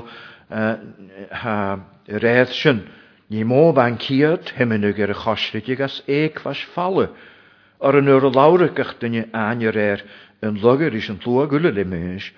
redd 2.27 2.51
sy'n, 2.59 2.83
ni 3.31 3.47
mo 3.55 3.69
fan 3.79 4.03
ciad, 4.03 4.51
hymynig 4.59 4.99
ar 4.99 5.15
er 5.15 5.15
y 5.15 5.21
chosridig 5.23 5.79
as 5.87 6.03
eich 6.11 6.43
fas 6.43 6.59
falu 6.75 7.07
ar 7.83 7.95
an 7.99 8.09
ur 8.15 8.25
laurachach 8.37 8.93
dunne 9.03 9.27
ainir 9.45 9.77
air 9.85 10.03
yn 10.47 10.59
logar 10.63 10.95
is 11.01 11.09
an 11.13 11.19
tlua 11.19 11.45
gwle 11.51 11.71
le 11.79 11.85
mys, 11.93 12.29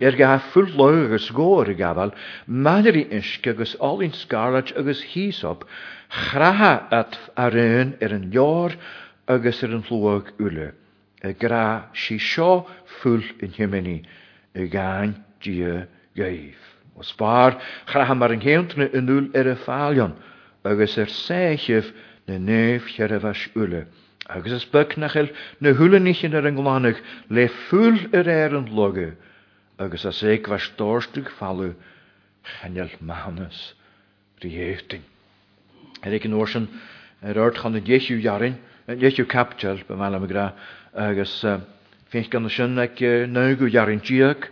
er 0.00 0.16
ga 0.20 0.30
ffwl 0.44 0.70
agos 0.88 1.26
gwr 1.36 1.68
i 1.72 1.76
gafal, 1.80 2.12
manar 2.48 2.96
i 2.96 3.04
isg 3.18 3.46
agos 3.52 3.74
olin 3.84 4.12
scarlat 4.22 4.72
agos 4.78 5.02
hisop, 5.12 5.66
chraha 6.08 6.72
at 7.00 7.18
ar 7.36 7.56
yn 7.64 7.92
er 8.00 8.16
yn 8.16 8.30
lior 8.32 8.76
agos 9.34 9.60
er 9.64 9.74
an 9.76 9.84
tlwag 9.90 10.32
wle. 10.40 10.70
Y 11.24 11.32
gra 11.40 11.84
si 11.94 12.16
sio 12.18 12.64
ffwl 12.98 13.24
yn 13.44 13.52
hymeni, 13.58 13.98
y 14.56 14.64
gan 14.72 15.12
dia 15.42 15.86
gaif. 16.16 16.56
Os 16.98 17.10
far 17.12 17.58
chraha 17.92 18.16
mar 18.16 18.32
yn 18.32 18.40
hentne 18.44 18.88
yn 18.94 19.12
ŵl 19.12 19.28
er 19.36 19.52
y 19.52 19.56
ffalion, 19.66 20.16
agos 20.64 20.96
er 21.00 21.12
sechif 21.20 21.92
na 22.28 22.36
nef 22.38 22.88
cherefas 22.96 23.48
ulle. 23.56 23.84
Agus 24.28 24.56
is 24.56 24.68
bynach 24.72 25.16
el 25.20 25.28
na 25.60 25.72
hwlanich 25.76 26.22
yn 26.24 26.32
yr 26.38 26.46
ynglanach 26.48 27.00
le 27.28 27.42
ffwl 27.52 27.98
yr 28.16 28.28
er 28.34 28.54
yn 28.56 28.70
loge, 28.72 29.10
agus 29.76 30.06
a 30.08 30.12
eich 30.16 30.48
fas 30.48 30.70
dorstug 30.80 31.28
falw 31.36 31.72
chanel 32.54 32.92
mahanus 33.04 33.74
rhywtyn. 34.40 35.04
Er 36.00 36.16
eich 36.16 36.24
yn 36.28 36.36
orsyn 36.40 36.70
yr 37.20 37.36
de 37.36 37.50
chan 37.58 37.74
jaren, 37.76 37.84
ddieisiw 37.84 38.22
jarin, 38.24 38.56
yn 38.88 38.96
ddieisiw 39.02 39.26
captel, 39.28 39.82
by 39.88 39.98
mael 40.00 40.16
am 40.16 40.24
gra, 40.30 40.46
agus 40.96 41.36
ffynch 41.44 42.30
gan 42.32 42.48
y 42.48 42.52
sy'n 42.54 42.80
ag 42.80 43.02
nawgw 43.28 43.68
jarin 43.68 44.00
diag, 44.00 44.48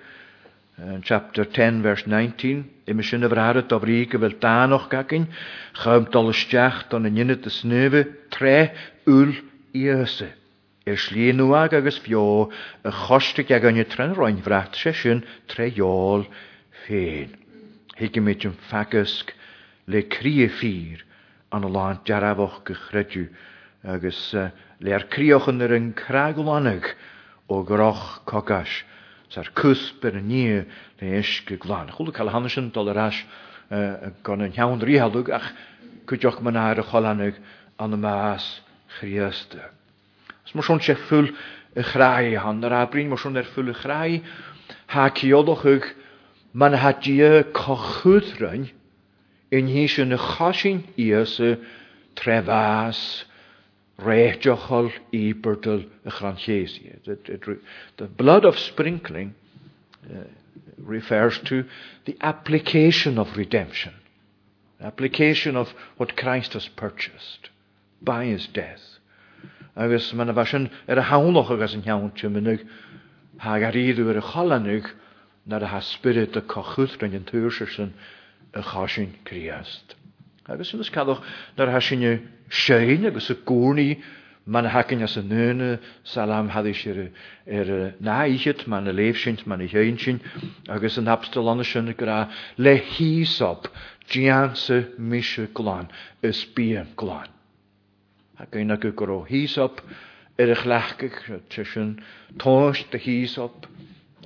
chapter 1.03 1.47
10 1.49 1.81
vers 1.85 2.05
19, 2.07 2.67
Imme 2.89 3.03
sin 3.07 3.25
bhrad 3.31 3.69
do 3.71 3.79
bríige 3.79 4.19
bfuil 4.21 4.37
dánoch 4.43 4.91
gacin, 4.93 5.29
chuim 5.81 6.09
dolas 6.13 6.45
teach 6.51 6.83
don 6.91 7.07
na 7.07 7.11
nnne 7.15 7.39
a 7.47 7.51
snuve, 7.51 8.05
tré 8.29 8.73
úl 9.09 9.33
iose. 9.75 10.33
Er 10.87 10.99
slíúag 10.99 11.73
agus 11.79 11.99
fio 12.03 12.51
a 12.85 12.91
choiste 12.91 13.45
ag 13.55 13.65
an 13.69 13.79
tren 13.89 14.15
roiin 14.19 14.41
bhreacht 14.43 14.75
sé 14.75 14.91
sin 14.93 15.23
treáil 15.49 16.27
féin. 16.85 17.31
Hiige 17.97 18.21
méid 18.21 18.45
an 18.47 18.57
fecasc 18.69 19.31
le 19.87 20.03
crí 20.11 20.49
fír 20.51 21.01
an 21.53 21.63
láin 21.71 22.01
dearabhach 22.05 22.65
go 22.67 22.75
chreidú 22.75 23.29
agus 23.85 24.35
learríochan 24.83 25.63
ar 25.63 25.75
an 25.79 25.93
cragulánach 25.95 26.97
ó 27.49 27.63
groch 27.65 28.25
cogas 28.27 28.83
sa'r 29.33 29.53
cwsp 29.57 30.05
ar 30.11 30.19
y 30.19 30.23
ni 30.23 30.43
neu 31.01 31.13
eisg 31.19 31.55
y 31.55 31.57
glan. 31.63 31.95
Chwlw 31.95 32.11
cael 32.13 32.33
hanes 32.35 32.59
yn 32.61 32.73
dol 32.75 32.91
yr 32.93 32.99
as 33.07 33.23
gan 34.27 34.45
yn 34.45 34.59
iawn 34.59 34.83
rhialwg 34.83 35.31
ach 35.33 35.55
cwdioch 36.11 36.43
ma'n 36.45 36.59
ar 36.59 36.83
y 36.83 36.89
cholanwg 36.91 37.39
an 37.81 37.95
y 37.97 38.03
maas 38.03 38.51
sé 39.01 39.73
chráí 41.75 42.37
há 44.89 45.13
The 57.97 58.09
blood 58.09 58.45
of 58.45 58.59
sprinkling 58.59 59.35
uh, 60.05 60.17
refers 60.87 61.39
to 61.39 61.65
the 62.05 62.17
application 62.21 63.19
of 63.19 63.37
redemption, 63.37 63.95
application 64.81 65.57
of 65.57 65.71
what 65.97 66.17
Christ 66.17 66.53
has 66.53 66.69
purchased. 66.69 67.49
by 68.05 68.25
his 68.33 68.47
death. 68.61 68.85
Agus 69.85 70.07
mae 70.19 70.27
yna 70.27 70.35
bhasin 70.37 70.67
yr 70.91 71.01
a 71.03 71.07
hánach 71.13 71.51
o 71.53 71.57
gas 71.61 71.75
yn 71.77 71.85
iawn 71.87 72.09
ti'n 72.19 72.33
mynd 72.35 72.65
hag 73.45 73.67
ar 73.69 73.79
iddw 73.83 74.09
a 74.11 74.17
er 74.17 74.21
chalannig 74.33 74.89
nar 75.53 75.65
ha 75.71 75.79
spirit 75.91 76.37
y 76.37 76.43
cochwth 76.51 77.01
a 77.01 77.09
yn 77.09 77.25
tŵr 77.31 77.47
sy'n 77.59 77.71
sin 77.77 77.93
y 78.61 78.65
chosyn 78.73 79.15
criast. 79.31 79.95
Agus 80.51 80.75
yn 80.77 80.83
ysgadwch 80.85 81.23
nar 81.61 81.73
ha 81.77 81.81
sinne 81.89 82.13
sy'n 82.63 83.07
agus 83.13 83.31
y 83.33 83.39
gwrni 83.49 83.89
mae'n 84.51 84.69
hakin 84.75 85.07
as 85.09 85.17
y 85.17 85.25
nyn 85.31 85.65
y 85.65 85.73
salam 86.13 86.51
haddi 86.57 86.75
sér 86.83 87.01
er 87.09 87.73
na 88.05 88.21
eichyd 88.27 88.67
mae'n 88.67 88.91
náichet 88.91 88.91
man 88.93 88.93
a 88.93 88.95
leefsint 88.99 89.47
man 89.53 89.63
a 89.65 89.69
héinsin 89.73 90.19
agus 90.77 90.99
an 91.01 91.09
abstallanne 91.15 91.65
sin 91.71 91.95
gra 92.03 92.25
le 92.59 92.75
hísop 92.97 93.71
dianse 94.13 94.83
mis 95.15 95.37
y 95.39 95.47
glan 95.61 95.89
ysbyn 96.29 96.93
glan 96.99 97.31
a 98.43 98.49
gyn 98.51 98.75
ag 98.75 98.83
ygro 98.89 99.21
hísop 99.29 99.79
ar 100.41 100.51
eich 100.51 100.63
lachgach 100.67 101.21
tre 101.53 101.63
sy'n 101.69 101.93
tos 102.43 102.81
dy 102.91 102.99
hísop 103.05 103.69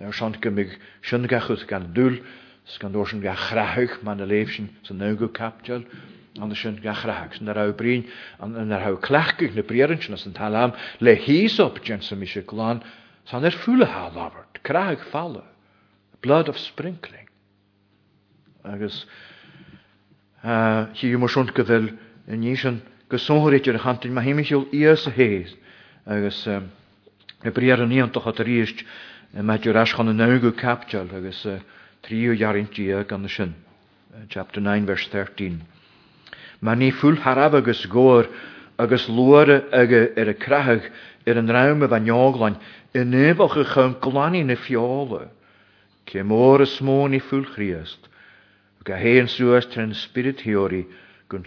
ar 0.01 0.15
sy'n 0.17 0.39
gymig 0.45 0.73
sy'n 1.05 1.27
gachwyd 1.29 1.67
gan 1.69 1.91
dŵl 1.97 2.17
gan 2.81 2.95
dŵr 2.97 3.11
sy'n 3.13 3.21
gach 3.25 3.51
rachwch 3.59 3.99
ma'n 4.07 4.25
y 4.25 4.31
leif 4.31 4.55
sy'n 4.57 4.71
sy'n 4.89 5.03
nawgw 5.03 5.29
capdiol 5.37 5.85
ond 6.41 6.57
sy'n 6.57 6.81
gach 6.85 7.05
rachwch 7.09 7.39
sy'n 7.43 7.53
ar 7.53 7.61
brin 7.77 8.07
an 8.41 8.57
yn 8.65 8.73
ar 8.77 8.87
haw 8.87 8.97
na 8.97 9.67
brierin 9.69 10.01
sy'n 10.07 10.19
sy'n 10.23 10.35
tal 10.39 10.57
am 10.63 10.73
le 11.05 11.17
hísop 11.27 11.83
jen 11.85 12.01
sy'n 12.01 12.23
mis 12.23 12.33
eisiau 12.33 12.49
glan 12.49 12.81
sy'n 13.29 13.45
er 13.45 13.53
ffwyl 13.61 13.85
ffwle 13.85 13.93
hal 13.93 14.11
labart 14.17 14.63
crahag 14.65 15.05
falle 15.13 15.45
blood 16.25 16.49
of 16.49 16.57
sprinkling 16.63 17.29
agus 18.65 19.05
hi 20.41 21.13
yw 21.13 21.21
mwysiwn 21.21 21.53
gyfel 21.57 21.91
yn 22.27 22.41
ni 22.43 22.57
sy'n 22.59 22.81
go 23.09 23.19
sóirt 23.23 23.69
ar 23.71 23.79
chatain 23.79 24.15
ma 24.17 24.23
himimiisiúil 24.23 24.73
íos 24.75 25.05
a 25.07 25.13
hééis 25.15 25.53
agus 26.11 26.41
na 26.49 27.53
briar 27.55 27.79
met 27.87 27.95
íontocha 28.01 28.33
a 28.35 28.43
ríist 28.45 28.83
meidir 29.47 29.79
as 29.79 29.95
chun 29.95 30.11
an 30.11 30.19
nugu 30.19 30.51
capteal 30.59 31.07
agus 31.15 31.45
tríúhearintí 32.03 32.89
gan 33.07 33.23
na 33.23 33.29
sin, 33.31 33.55
chapter 34.29 34.59
9 34.61 34.87
vers 34.91 35.07
13. 35.13 35.61
Ma 36.63 36.75
ní 36.75 36.91
fúil 36.91 37.21
harab 37.23 37.55
agus 37.55 37.85
ggóir 37.87 38.27
agus 38.79 39.07
luire 39.09 39.63
aige 39.71 40.01
ar 40.19 40.29
a 40.29 40.35
crathach 40.35 40.91
ar 41.29 41.39
an 41.39 41.51
raimh 41.51 41.83
a 41.87 41.91
in 41.95 43.15
i 43.15 43.33
nuhacha 43.33 43.65
chun 43.71 43.95
gláí 44.03 44.43
na 44.45 44.57
fiála, 44.57 45.29
cé 46.11 46.25
mór 46.25 46.63
a 46.63 46.67
smó 46.67 47.07
í 47.15 47.23
fúil 47.23 47.47
chríast, 47.55 48.03
go 48.83 48.95
héan 48.99 49.29
suasas 49.31 49.71
tre 49.71 49.83
an 49.85 49.95
spirittheorí 49.95 50.87
gon 51.29 51.47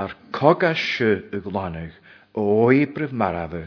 ar 0.00 0.14
coga 0.36 0.72
sy 0.76 1.06
y 1.36 1.40
glanach 1.44 1.94
o 2.40 2.70
ibryf 2.72 3.12
marafy, 3.22 3.64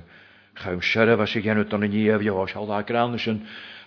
chawm 0.62 0.80
siarad 0.82 1.20
fas 1.20 1.36
i 1.36 1.42
genwyd 1.46 1.70
don 1.74 1.86
y 1.86 1.90
ni 1.96 2.04
a 2.14 2.18
fio, 2.22 2.46
siol 2.50 2.72
a 2.74 2.80
gran 2.92 3.14
sy'n 3.22 3.42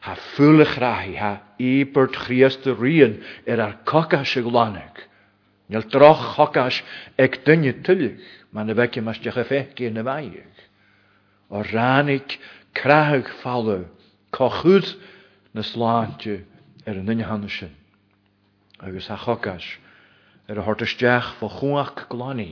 ha 0.07 0.14
ffwl 0.35 0.62
eich 0.62 0.74
rahi, 0.85 1.16
ha 1.18 1.31
i 1.70 1.85
byrd 1.96 2.14
chriast 2.29 2.68
y 2.70 2.74
rhan 2.77 3.16
er 3.48 3.62
ar 3.64 3.74
coga 3.90 4.20
sy 4.24 4.42
glanach. 4.46 5.05
Niel 5.68 5.85
droch 5.92 6.22
hogas 6.38 6.79
ag 7.20 7.40
dynnu 7.44 7.74
tylych, 7.85 8.22
ma'n 8.55 8.70
y 8.72 8.77
fegi 8.79 9.03
mas 9.05 9.18
dech 9.20 9.37
effeig 9.42 9.83
yn 9.88 9.98
y 10.01 10.05
faig. 10.07 10.38
O 11.51 11.64
ranig 11.66 12.38
crahag 12.77 13.29
falw, 13.42 13.83
cochwyd 14.33 14.94
na 15.55 15.64
slantio 15.66 16.38
er 16.87 17.03
yn 17.03 17.12
ynghanysyn. 17.12 17.74
Agus 18.79 19.11
ha 19.12 19.16
hogas, 19.27 19.66
Er 20.50 20.56
a 20.56 20.62
thuirtasteach 20.64 21.26
fá 21.38 21.48
chuach 21.61 21.98
gláí 22.11 22.44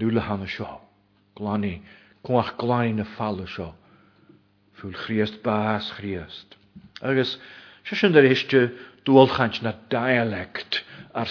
nuúlahanana 0.00 0.46
seo, 0.54 0.72
Gláí 1.38 1.70
glani 2.20 2.56
gláin 2.62 2.96
na 3.00 3.04
falla 3.12 3.46
seo, 3.52 3.68
fúil 4.76 4.92
baas 5.16 5.32
bás 5.46 5.88
chríast. 5.96 6.56
Agus 7.10 7.38
is 7.90 8.00
sin 8.02 8.16
ar 8.22 8.28
iste 8.32 8.60
dúolchaint 9.06 9.62
na 9.62 9.72
dialect 9.88 10.82
ar 11.14 11.24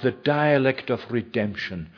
the 0.00 0.12
dialect 0.30 0.88
of 0.88 1.12
redemption 1.12 1.90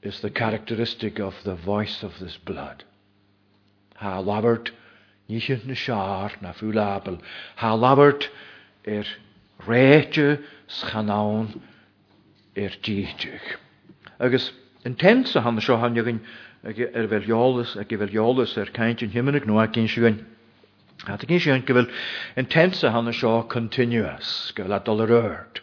is 0.00 0.20
the 0.20 0.30
characteristic 0.30 1.18
of 1.18 1.34
the 1.42 1.56
voice 1.56 2.04
of 2.04 2.20
this 2.20 2.36
blood. 2.38 2.84
Ha, 3.96 4.20
labhart 4.22 4.70
níos 5.28 5.66
na 5.66 5.74
seaar 5.74 6.40
na 6.40 6.52
fulabel 6.52 7.20
Ha, 7.56 7.74
labhart 7.74 8.28
er 8.86 9.04
réite 9.66 10.38
schanáin 10.68 11.48
ar 12.64 12.74
díteach. 12.86 13.48
Agus 14.20 14.52
yn 14.86 14.94
tent 15.00 15.32
a 15.34 15.40
hanna 15.42 15.60
seo 15.60 15.76
hanegin 15.82 16.20
ar 16.64 17.08
bheollas 17.10 17.74
a 17.76 17.84
gibheollas 17.84 18.54
ar 18.58 18.68
er 18.68 18.72
caiint 18.76 19.02
yn 19.06 19.10
himiminig 19.14 19.46
nó 19.46 19.58
a 19.62 19.66
cin 19.74 19.88
siúin. 19.88 20.20
A 21.06 21.18
cin 21.18 21.38
siúin 21.42 21.64
go 21.66 21.74
bhfuil 21.78 21.90
yn 22.38 22.46
tent 22.54 22.78
hanna 22.82 23.12
seo 23.14 23.42
continuous 23.56 24.52
go 24.54 24.62
bhfuil 24.64 24.76
a 24.78 24.84
dollar 24.84 25.12
ört. 25.18 25.60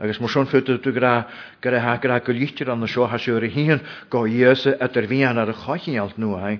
agus 0.00 0.20
mar 0.20 0.28
son 0.30 0.46
fyta 0.50 0.78
tú 0.82 0.92
gra 0.94 1.28
gur 1.62 1.74
a 1.74 1.80
hagur 1.86 2.10
a 2.14 2.20
go 2.20 2.32
lítir 2.32 2.68
an 2.72 2.80
na 2.80 2.86
seo 2.90 3.06
ha 3.06 3.18
siúir 3.22 3.46
a 3.46 3.50
hían 3.54 3.84
go 4.10 4.26
dhéasa 4.26 4.76
a 4.80 4.88
tar 4.88 5.06
bhían 5.10 5.38
ar 5.38 5.48
a 5.50 5.54
chochiíalt 5.54 6.18
nuhain 6.18 6.58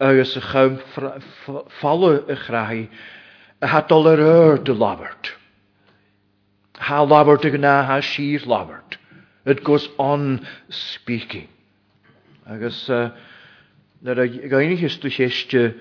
agus 0.00 0.36
a 0.36 0.40
chum 0.50 0.78
falle 1.78 2.16
a 2.28 2.36
chraí 2.46 2.88
a 3.62 3.66
ha 3.68 3.80
dollar 3.80 4.18
ört 4.18 4.64
de 4.64 4.74
labert. 4.74 5.34
Ha 6.78 7.02
Robert 7.04 7.44
gná 7.54 7.84
ha 7.86 8.00
sir 8.00 8.40
Robert. 8.46 8.98
It 9.46 9.62
goes 9.62 9.88
on 9.98 10.46
speaking. 10.68 11.48
Agus 12.46 12.90
gaiiniiste 14.02 15.06
chéiste 15.08 15.74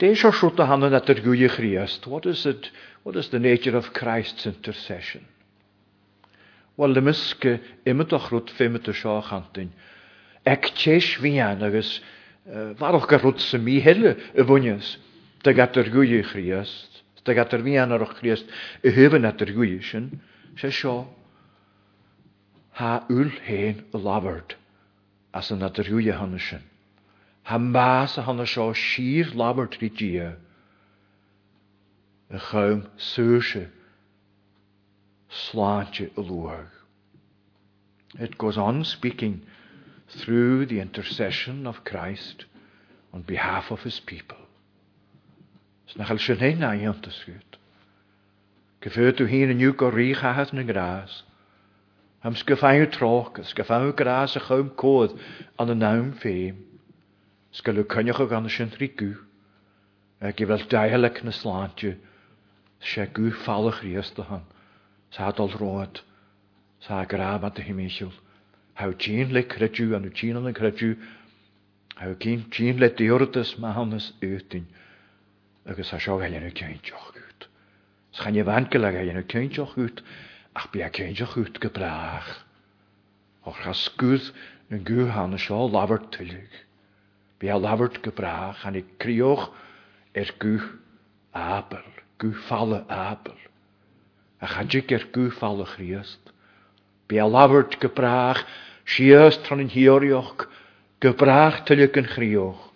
dééis 0.00 0.24
seúta 0.32 0.66
hanna 0.66 0.88
at 0.96 1.10
ar 1.10 1.20
goede 1.20 1.48
chríast. 1.52 2.06
What 2.06 2.24
is 2.26 2.44
eh, 2.46 2.50
it? 2.50 2.70
What 3.02 3.16
is 3.16 3.28
the 3.28 3.38
nature 3.38 3.76
of 3.76 3.92
Christ's 3.92 4.46
intercession? 4.46 5.26
Well 6.76 6.90
le 6.94 7.00
miske 7.02 7.60
imimeach 7.84 8.30
rút 8.30 8.50
féimete 8.56 8.94
seo 8.96 9.20
chatain. 9.22 9.70
Eg 10.46 10.72
tééis 10.74 11.14
vían 11.22 11.62
agus 11.62 12.00
warch 12.80 13.06
go 13.08 13.18
rút 13.18 13.40
sa 13.40 13.58
helle 13.58 14.16
a 14.34 14.42
bunyas, 14.42 14.96
de 15.44 15.52
gat 15.54 15.76
ar 15.76 15.84
gúide 15.94 16.24
chríast, 16.24 17.02
de 17.24 17.34
gat 17.34 17.52
ar 17.54 17.60
vían 17.60 17.92
ar 17.92 18.04
chríast 18.14 18.48
i 18.82 18.88
at 18.88 19.42
ar 19.42 20.20
sé 20.58 20.70
seo 20.70 20.94
há 22.76 23.00
úlhéin 23.08 23.84
a 23.94 23.98
labhart 24.06 24.56
as 25.38 25.50
an 25.52 25.60
natarúide 25.62 26.12
hanne 26.16 26.38
sin. 26.46 26.64
Tá 27.46 27.58
más 27.58 28.18
a 28.18 28.22
hanna 28.26 28.46
seo 28.46 28.72
sír 28.74 29.30
labhart 29.34 29.78
go 29.80 29.88
dia 29.88 30.36
a 32.30 32.38
chum 32.38 32.82
suúse 32.96 33.62
sláinte 35.28 36.10
a 36.16 36.20
luag. 36.20 36.66
It 38.18 38.36
goes 38.38 38.58
on 38.58 38.84
speaking 38.84 39.46
through 40.08 40.66
the 40.66 40.80
intercession 40.80 41.64
of 41.66 41.84
Christ 41.84 42.44
on 43.12 43.22
behalf 43.22 43.70
of 43.70 43.82
his 43.84 44.00
people. 44.00 44.38
Snachel 45.94 46.18
sin 46.18 46.38
hé 46.38 46.56
na 46.58 46.72
antas 46.74 47.24
goed. 47.26 47.49
yw 48.80 48.88
Gefyrt 48.88 49.18
yn 49.22 49.28
yw 49.38 49.46
aniu 49.54 49.70
go 49.80 49.88
yn 50.02 50.60
y 50.62 50.62
gras. 50.68 51.16
Am 52.28 52.32
sgyffau 52.42 52.78
yw 52.82 52.86
troch, 52.94 53.34
sgyffau 53.50 53.88
yw 53.90 53.96
gras 53.98 54.36
a 54.40 54.40
chawm 54.46 54.70
codd 54.82 55.18
an 55.64 55.72
y 55.74 55.76
nawm 55.80 56.06
ffeim. 56.22 56.62
yw 57.58 57.84
cynnwch 57.92 58.22
o 58.24 58.28
gan 58.30 58.48
y 58.48 58.54
sy'n 58.54 58.72
rhigw. 58.80 59.10
A 60.24 60.32
gyfel 60.40 60.64
daelec 60.72 61.20
na 61.28 61.34
slantio. 61.40 61.92
Sia 62.80 63.04
gw 63.20 63.28
ffalwch 63.42 63.82
rhys 63.84 64.14
dy 64.16 64.24
hon. 64.30 64.48
Sa 65.12 65.28
adol 65.28 65.52
roed. 65.60 66.00
Sa 66.80 67.04
grab 67.04 67.44
at 67.44 67.60
y 67.60 67.68
hymisiol. 67.68 68.16
Hau 68.80 68.96
gyn 68.96 69.36
le 69.36 69.44
credw, 69.44 69.92
anw 69.92 70.08
gyn 70.08 70.40
yn 70.40 70.54
y 70.56 70.94
Hau 72.00 72.14
gyn 72.16 72.78
le 72.80 72.88
diwrdus 72.96 73.58
mahanus 73.60 74.14
hon 74.14 74.24
ys 74.24 74.44
ydyn. 74.44 74.68
Agus 75.68 75.92
a 75.92 76.00
sio 76.00 76.16
helen 76.24 76.48
y 76.48 76.56
gyn 76.62 76.80
Sgan 78.12 78.32
je 78.34 78.44
wankel 78.44 78.84
ag 78.84 78.94
een 78.94 79.26
kyn 79.30 79.50
joch 79.54 79.76
ach 80.58 80.66
bia 80.72 80.88
kyn 80.90 81.12
joch 81.14 81.32
gut 81.36 81.58
gebraach. 81.62 82.44
Och 83.46 83.54
ga 83.62 83.70
een 84.02 84.20
yn 84.74 84.82
gu 84.86 85.04
han 85.14 85.38
sjo 85.38 85.68
lavert 85.70 86.10
tulig. 86.14 86.56
Bia 87.38 87.58
lavert 87.58 87.98
gebraach 88.02 88.64
an 88.66 88.74
ik 88.74 88.88
krioch 88.98 89.46
er 90.12 90.32
gu 90.42 90.56
apel, 91.32 91.86
gu 92.18 92.32
falle 92.48 92.82
apel. 92.88 93.36
A 94.42 94.46
gaan 94.46 94.66
jik 94.66 94.90
er 94.90 95.06
gu 95.14 95.30
falle 95.30 95.64
christ. 95.66 96.32
Bia 97.06 97.28
lavert 97.30 97.76
gebraach 97.80 98.42
siest 98.84 99.46
van 99.46 99.58
een 99.62 99.68
hiorioch 99.70 100.48
gebraach 101.00 101.62
tulig 101.62 101.94
yn 101.98 102.10
krioch. 102.14 102.66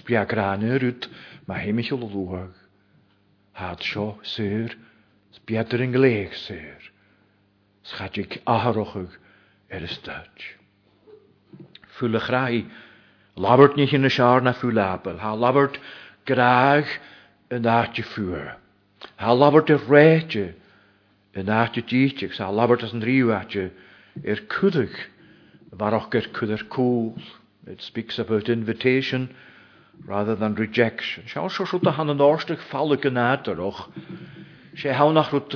Sbia 0.00 0.24
graner 0.24 0.82
ut 0.92 1.08
ma 1.44 1.54
hemichol 1.60 2.08
luag. 2.14 2.63
sir. 3.54 3.76
sér 4.24 4.74
bear 5.46 5.60
an 5.60 6.32
sir. 6.32 6.76
Schat 7.84 8.16
ik 8.16 8.40
aharrochuug 8.46 9.18
er 9.68 9.82
is 9.82 9.92
stuit. 9.94 10.56
Fule 11.88 12.18
graai. 12.20 12.66
labert 13.36 13.76
niet 13.76 13.92
in 13.92 14.02
de 14.02 14.08
sear 14.08 14.40
na 14.42 14.52
fúlapel, 14.54 15.18
Ha 15.18 15.34
labert 15.36 15.78
graag 16.24 16.98
an 17.50 17.62
náte 17.62 18.02
fuair. 18.02 18.56
Tá 19.18 19.32
labert 19.36 19.68
a 19.70 19.76
réite 19.78 20.54
an 21.34 21.44
náte 21.46 21.82
díteach 21.82 22.34
sa 22.34 22.50
labert 22.50 22.82
as 22.82 22.92
an 22.92 23.02
Er 24.24 24.38
kudig. 24.46 25.08
Waar 25.70 25.92
ook 25.92 26.14
er 26.14 26.28
kudder 26.32 26.64
koel. 26.68 27.16
It 27.66 27.82
speaks 27.82 28.18
about 28.18 28.48
invitation 28.48 29.28
rather 30.06 30.36
than 30.38 30.54
rejection. 30.56 31.24
Se 31.28 31.48
se 31.48 31.62
rút 31.70 31.86
a 31.86 31.90
han 31.90 32.08
an 32.08 32.18
áisteach 32.20 32.60
fallla 32.62 32.96
gan 32.96 33.12
nátarach, 33.12 33.88
sé 34.74 34.92
hánach 34.92 35.30
rút 35.32 35.52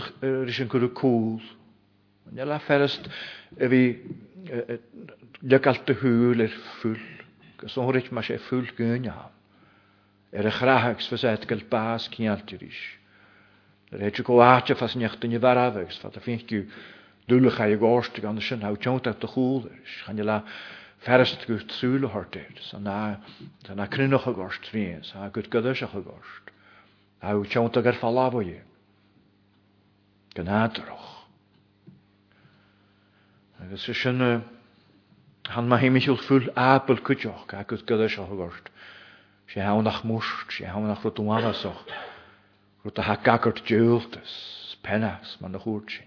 is 0.48 0.61
an 0.61 0.68
gurú 0.68 0.92
cúl. 0.92 1.40
Ne 2.33 2.44
le 2.44 2.59
ferrest 2.59 3.09
a 3.61 3.64
bhí 3.64 4.03
legalta 5.40 5.94
húil 6.01 6.40
ar 6.40 6.53
full, 6.81 7.01
gus 7.59 7.77
órit 7.77 8.11
mar 8.11 8.24
sé 8.24 8.37
full 8.38 8.68
gúne 8.79 9.11
ha. 9.11 9.31
Er 10.33 10.46
a 10.46 10.51
chrahags 10.53 11.09
fas 11.09 11.24
etgal 11.24 11.64
bás 11.70 12.09
cialtiris. 12.12 12.81
Er 13.92 13.98
héidir 14.05 14.24
go 14.24 14.40
áte 14.44 14.74
fas 14.77 14.94
nechtta 14.94 15.29
ní 15.29 15.40
bharhags, 15.40 15.96
fat 16.01 16.16
a 16.16 16.20
finú 16.20 16.64
dúlacha 17.29 17.66
i 17.68 17.77
gáiste 17.77 18.24
an 18.24 18.40
sin 18.40 18.62
há 18.64 18.70
teanta 18.77 19.11
a 19.16 19.27
chúl, 19.29 19.66
chan 19.85 20.16
le 20.24 20.42
ferrest 21.04 21.44
go 21.46 21.56
trúle 21.70 22.06
hartéid 22.11 22.58
na 23.74 23.87
crinach 23.88 24.26
a 24.26 24.32
gost 24.34 24.70
víos 24.72 25.14
a 25.14 25.28
gut 25.32 25.48
godaach 25.50 25.82
a 25.87 26.00
gost. 26.02 26.44
A 27.22 27.34
ú 27.38 27.44
teanta 27.46 27.82
gur 27.82 27.94
fallhaí. 27.94 28.56
Gnáidirch. 30.34 31.06
Agus 33.62 33.82
sé 33.87 33.94
sinna 34.00 34.30
han 35.54 35.68
ma 35.70 35.78
himimiisiúil 35.78 36.18
fúil 36.26 36.50
apel 36.54 36.98
cuiteoch 37.02 37.54
a 37.58 37.62
gut 37.64 37.87
godaach 37.87 38.18
a 38.18 38.26
gost. 38.34 38.66
sé 39.48 39.61
ha 39.62 39.74
nach 39.80 40.02
múst 40.04 40.50
sé 40.50 40.66
ha 40.66 40.80
nach 40.80 41.02
ruúáach 41.02 41.66
ru 42.84 42.90
a 42.96 43.02
ha 43.06 43.16
gagart 43.22 43.62
dúiltas, 43.66 44.34
penas 44.82 45.37
man 45.40 45.50
na 45.52 45.58
húsin. 45.62 46.06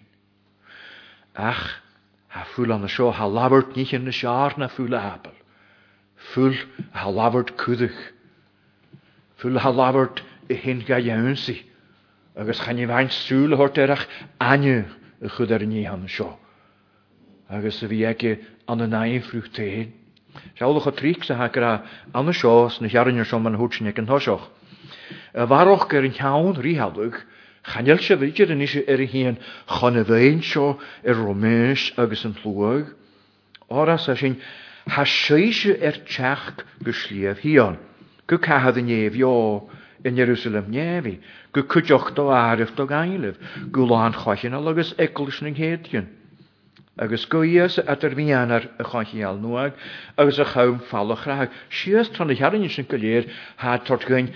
Ach, 1.35 1.79
ha 2.31 2.45
fúl 2.53 2.71
an 2.71 2.81
na 2.81 2.87
seo 2.87 3.09
ha 3.11 3.25
labart 3.27 3.75
ní 3.75 3.83
an 3.95 4.05
na 4.07 4.11
sear 4.11 4.55
na 4.57 4.67
fúla 4.67 4.99
hapel. 5.03 5.33
Fúl 6.31 6.55
ha 6.95 7.09
labart 7.11 7.55
cúdach. 7.59 7.97
Fúl 9.37 9.59
ha 9.59 9.69
labart 9.71 10.21
i 10.49 10.55
hen 10.55 10.83
ga 10.87 10.95
jaunsi. 10.99 11.57
Agus 12.35 12.61
chan 12.63 12.79
i 12.79 12.87
fain 12.87 13.09
súl 13.11 13.55
hort 13.59 13.75
erach 13.77 14.05
aniu 14.39 14.85
y 15.19 15.27
chud 15.27 15.51
ar 15.51 15.59
ní 15.67 15.83
an 15.91 16.07
seo. 16.07 16.37
Agus 17.51 17.81
y 17.83 17.87
fi 17.91 18.03
ege 18.07 18.31
an 18.67 18.81
y 18.81 18.87
nain 18.87 19.19
ffrwch 19.21 19.51
te 19.51 19.67
hyn. 19.67 19.91
Siawlwch 20.55 20.87
o 20.87 20.95
trig 20.95 21.25
sy'n 21.27 21.35
hagar 21.43 21.63
a 21.67 21.73
an 22.15 22.31
y 22.31 22.33
sio 22.33 22.69
sy'n 22.71 22.87
hiarn 22.93 23.19
yr 23.19 23.27
sio 23.27 23.41
ma'n 23.43 23.59
hwtsin 23.59 23.91
ag 23.91 23.99
yn 23.99 24.07
hosioch. 24.07 24.45
Y 25.35 25.43
farwch 25.51 25.89
gyr 25.91 26.07
yn 26.07 26.15
Chanel 27.63 27.99
se 27.99 28.15
bhíidir 28.15 28.49
in 28.49 28.61
isise 28.65 28.87
ar 28.89 28.97
híon 29.11 29.35
chuna 29.67 30.01
bhéon 30.03 30.39
seo 30.51 30.63
i 31.05 31.13
Roméis 31.17 31.83
agus 31.97 32.23
yn 32.25 32.31
tlúag, 32.37 32.87
Oras 33.69 34.07
a 34.09 34.15
sin 34.17 34.39
ha 34.87 35.03
séise 35.05 35.75
ar 35.89 35.99
teach 36.09 36.65
go 36.81 36.91
slíamh 37.01 37.37
híon, 37.43 37.77
go 38.25 38.37
cehad 38.39 38.77
a 38.77 38.81
néomhheó 38.87 39.35
yn 40.03 40.17
Jerusalem 40.17 40.73
néhí, 40.73 41.19
Gw 41.53 41.61
cydioch 41.67 42.09
do 42.15 42.31
arif 42.31 42.73
do 42.75 42.87
gaelif. 42.87 43.37
gaiileh, 43.37 43.69
go 43.71 43.85
láin 43.85 44.13
choin 44.13 44.55
agus 44.57 44.93
ecolis 44.97 45.41
na 45.43 45.51
héin. 45.53 46.07
agus 46.97 47.27
goías 47.27 47.77
a 47.77 47.91
ar 47.91 47.97
bhíanaar 48.17 48.69
a 48.79 48.83
chachial 48.83 49.37
nuag 49.37 49.73
agus 50.17 50.41
Si 51.69 51.93
ys 51.95 52.09
tron 52.09 52.31
y 52.31 52.35
tanna 52.37 52.57
hearan 52.57 52.69
sy'n 52.69 52.87
gylir 52.89 53.29
ha 53.57 53.77
há 53.77 53.97
gyn 53.99 54.33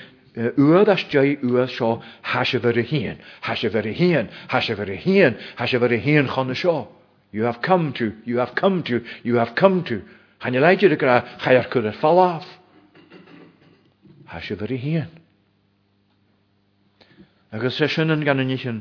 uad 0.58 0.89
as 0.91 1.04
jei 1.13 1.38
uad 1.41 1.69
seo 1.71 1.91
hasef 2.28 2.65
ar 2.71 2.78
y 2.78 2.84
hyn, 2.84 3.19
hasef 3.43 3.76
ar 3.80 3.88
y 3.88 3.93
hyn, 3.95 4.30
hasef 4.52 4.80
ar 4.86 4.91
y 4.91 4.98
hyn, 5.00 5.38
hasef 5.56 5.82
ar 5.84 5.91
y 5.95 6.00
hyn 6.02 6.28
y 6.30 6.86
You 7.32 7.43
have 7.43 7.62
come 7.62 7.91
to, 7.93 8.13
you 8.26 8.38
have 8.38 8.56
come 8.56 8.82
to, 8.84 9.04
you 9.24 9.36
have 9.36 9.56
come 9.56 9.84
to. 9.89 10.02
Hannu 10.39 10.60
leidio 10.62 10.88
dy 10.89 10.95
gra 10.95 11.21
chai 11.41 11.58
ar 11.58 11.65
cwrdd 11.69 11.98
falaf. 12.00 12.45
Hasef 14.32 14.62
ar 14.62 14.71
y 14.71 14.78
hyn. 14.80 15.10
Agus 17.52 17.76
sesiwn 17.80 18.13
yn 18.15 18.24
gan 18.28 18.39
yn 18.43 18.54
eich 18.56 18.63
yn 18.71 18.80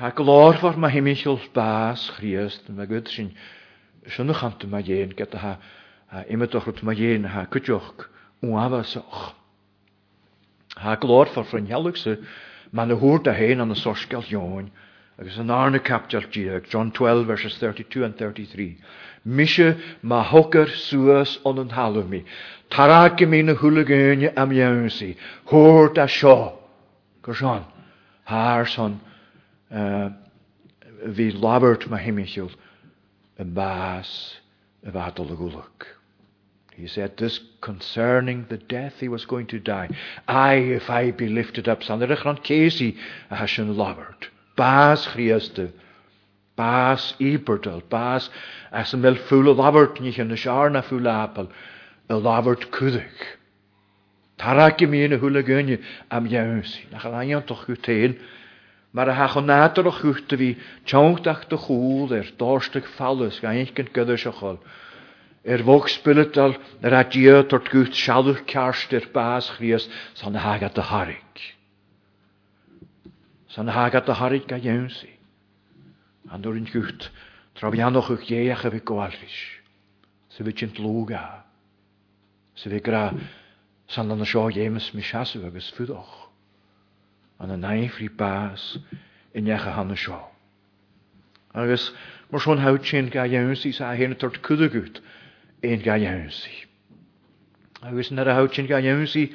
ha 0.00 0.12
glor 0.12 0.60
fawr 0.60 0.76
mae 0.76 0.92
hymysgol 0.98 1.40
bas 1.56 2.08
chriast 2.18 2.68
ma 2.72 2.84
gwyd 2.90 3.08
sy'n 3.12 3.32
sy'n 4.12 4.32
ychant 4.34 4.64
yma 4.68 4.80
ie'n 4.84 5.16
gyda 5.16 5.40
ha 5.40 5.56
imedoch 6.28 6.68
rwt 6.68 6.84
mae 6.86 6.96
ie'n 7.00 7.28
ha 7.34 7.46
cydioch 7.50 8.08
Uafas 8.44 8.96
och. 9.00 9.37
Ha 10.78 10.94
glor 10.96 11.26
for 11.28 11.44
frin 11.44 11.66
heach 11.66 11.98
se 11.98 12.16
man 12.72 12.90
ahúr 12.90 13.22
da 13.24 13.32
hen 13.32 13.60
an 13.60 13.68
na 13.68 13.74
soscail 13.74 14.22
jóin, 14.22 14.70
is 15.18 15.36
an 15.36 15.48
ána 15.48 15.80
capteal 15.82 16.22
díag, 16.32 16.68
John 16.68 16.92
12 16.92 17.26
verses 17.26 17.58
32 17.58 18.04
and 18.04 18.16
33. 18.16 18.78
Mise 19.24 19.74
má 20.04 20.22
hogar 20.24 20.68
suas 20.68 21.40
an 21.44 21.58
an 21.58 21.70
halmi, 21.70 22.24
Tarráce 22.70 23.26
mí 23.26 23.44
na 23.44 23.54
thulagéine 23.54 24.32
am 24.36 24.50
jeansaí, 24.50 25.16
thuir 25.48 25.92
da 25.94 26.06
seo 26.06 26.38
go 27.22 27.32
ha'r 27.32 28.68
son, 28.76 29.00
san 29.00 29.00
eh, 29.72 30.10
bhí 31.18 31.28
labart 31.48 31.88
ma 31.90 31.98
himimiisiúil 32.06 32.54
an 33.40 33.52
bas, 33.52 34.14
a 34.86 34.90
bhdal 34.98 35.32
a 35.32 35.64
He 36.78 36.86
said 36.86 37.16
this 37.16 37.40
concerning 37.60 38.46
the 38.48 38.56
death 38.56 39.00
he 39.00 39.08
was 39.08 39.24
going 39.24 39.48
to 39.48 39.58
die. 39.58 39.88
I, 40.28 40.52
if 40.78 40.88
I 40.88 41.10
be 41.10 41.26
lifted 41.28 41.66
up, 41.68 41.82
san 41.82 41.98
rych 41.98 42.24
an 42.24 42.36
céí 42.38 42.96
a 43.32 43.36
has 43.40 43.50
sin 43.50 43.74
labhart. 43.74 44.28
Bás 44.56 45.08
chríasta, 45.12 45.72
bás 46.56 47.02
íberdal, 47.30 47.82
bás 47.88 48.30
as 48.70 48.94
an 48.94 49.00
mil 49.00 49.16
fúla 49.16 49.56
labhart 49.60 49.96
ní 49.98 50.14
an 50.20 50.28
na 50.28 50.36
searna 50.44 50.80
fú 50.86 51.00
lápal, 51.02 51.50
a 52.08 52.14
labhart 52.14 52.70
kudik. 52.70 53.20
Taraki 54.38 54.86
mí 54.86 55.02
na 55.10 55.18
húla 55.18 55.42
gönne 55.42 55.82
am 56.12 56.28
jaúsí, 56.28 56.88
nach 56.92 57.06
an 57.06 57.18
aiontoch 57.24 57.66
go 57.66 57.74
téin, 57.74 58.16
mar 58.92 59.08
a 59.08 59.14
ha 59.14 59.26
go 59.34 59.40
nátar 59.40 59.90
a 59.90 59.90
chuúta 59.98 60.38
bhí 60.44 60.52
teach 60.86 61.48
de 61.48 61.56
chúil 61.66 62.12
ar 62.14 62.18
er 62.22 62.30
dóiste 62.46 62.80
fallus 62.94 63.40
ga 63.42 63.48
eincinint 63.58 63.90
göidir 63.98 64.22
se 64.22 64.58
Er 65.48 65.62
vågspillet 65.64 66.36
er 66.36 66.40
er 66.40 66.46
al 66.52 66.56
er 66.82 66.94
at 67.02 67.10
gjøt 67.12 67.48
gut 67.52 67.68
gutt 67.72 67.94
sjalv 67.96 68.36
kjærster 68.50 69.06
bas 69.14 69.46
hries, 69.56 69.86
sånn 70.20 70.36
hagat 70.36 70.74
det 70.76 70.84
harik. 70.90 71.40
Sånn 73.54 73.68
hagat 73.72 74.06
det 74.10 74.14
harik 74.18 74.52
av 74.52 74.60
jønsi. 74.66 75.08
Han 76.30 76.42
dår 76.44 76.58
en 76.60 76.68
gutt, 76.68 77.08
trav 77.56 77.74
jeg 77.80 77.92
nok 77.96 78.10
og 78.12 78.26
jeg 78.30 78.46
er 78.52 78.56
Se 78.60 78.68
gåalvis. 78.90 79.38
Så 80.28 80.44
vi 80.44 80.52
kjent 80.52 80.78
loga. 80.84 81.24
Så 82.54 82.68
vi 82.68 82.80
gra, 82.84 83.14
sånn 83.88 84.10
han 84.10 84.24
sjå 84.24 84.50
jæmes 84.52 84.92
med 84.94 85.04
sjasvøges 85.04 85.72
fydåk. 85.72 86.28
Han 87.40 87.50
er 87.50 87.62
neifri 87.64 88.08
bas, 88.08 88.76
en 89.34 89.46
jeg 89.46 89.60
han 89.64 89.96
sjå. 89.96 90.20
Agus, 91.54 91.94
mor 92.28 92.38
sånn 92.40 92.60
haut 92.60 92.84
kjent 92.84 93.10
gav 93.16 93.32
jønsi, 93.32 93.72
så 93.72 93.88
er 93.88 93.96
henne 93.96 94.14
tørt 94.18 94.42
kudegut. 94.42 95.00
Agus, 95.00 95.16
iawn 95.62 96.30
si. 96.30 96.50
Agus 97.82 98.10
nar 98.10 98.28
a 98.28 98.48
iawn 98.48 99.06
si, 99.06 99.32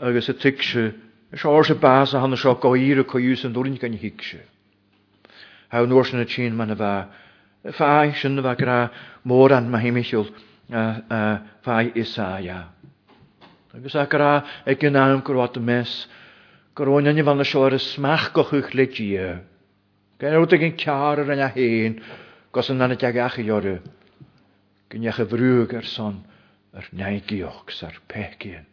agus 0.00 0.28
a 0.28 0.34
tuigse 0.34 0.94
seá 1.34 1.64
se 1.64 1.74
bás 1.74 2.14
a 2.14 2.20
hanna 2.20 2.36
seo 2.36 2.54
goíre 2.56 3.04
chuús 3.04 3.44
an 3.44 3.52
dúlinn 3.52 3.78
gan 3.78 3.92
hiicse. 3.92 4.40
Ha 5.70 5.78
nóir 5.86 6.06
sin 6.06 6.20
y 6.20 6.24
tîn 6.24 6.54
man 6.54 6.70
y 6.70 6.74
fa, 6.76 7.08
fáid 7.72 8.14
sy'n 8.16 8.38
y 8.38 8.42
fa 8.42 8.54
gra 8.56 8.88
môr 9.24 9.52
an 9.52 9.68
mahéimiisiúil 9.68 10.30
fáid 11.62 11.96
isája. 11.96 12.68
Agus 13.74 13.94
a 13.94 14.06
ra 14.10 14.44
ag 14.66 14.80
gin 14.80 14.92
náim 14.92 15.22
goá 15.22 15.48
a 15.54 15.60
mes, 15.60 16.06
goróinine 16.74 17.22
bhana 17.24 17.44
seoir 17.44 17.74
a 17.74 17.78
smach 17.78 18.32
go 18.32 18.44
chuch 18.44 18.72
le 18.74 18.86
dí. 18.86 19.16
Gan 20.18 20.36
ú 20.40 20.46
gin 20.48 20.76
cear 20.76 21.20
ar 21.20 21.30
an 21.30 21.40
a 21.44 21.48
héin, 21.54 22.00
gos 22.52 22.70
an 22.70 22.80
anna 22.80 22.96
teag 22.96 23.16
acha 23.20 23.40
i 23.42 23.78
gynnech 24.92 25.20
y 25.20 25.24
frwg 25.28 25.72
ar 25.76 25.84
son 25.88 26.22
yr 26.78 26.86
neigioch 26.96 27.62
ar 27.88 27.96
pecyn. 28.10 28.64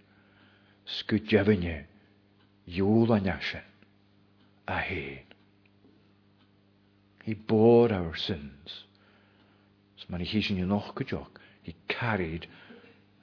Sgwdjefynu, 0.86 1.76
yw'r 2.70 3.14
iwl 3.18 3.56
a 4.70 4.76
hen. 4.78 5.24
He 7.26 7.34
bore 7.50 7.92
our 7.98 8.14
sins. 8.16 8.84
Os 9.98 10.06
mae'n 10.10 10.22
i 10.22 10.30
hysyn 10.30 10.60
i'n 10.62 10.72
och 10.72 10.92
gydioch, 11.00 11.42
he 11.66 11.74
carried 11.90 12.46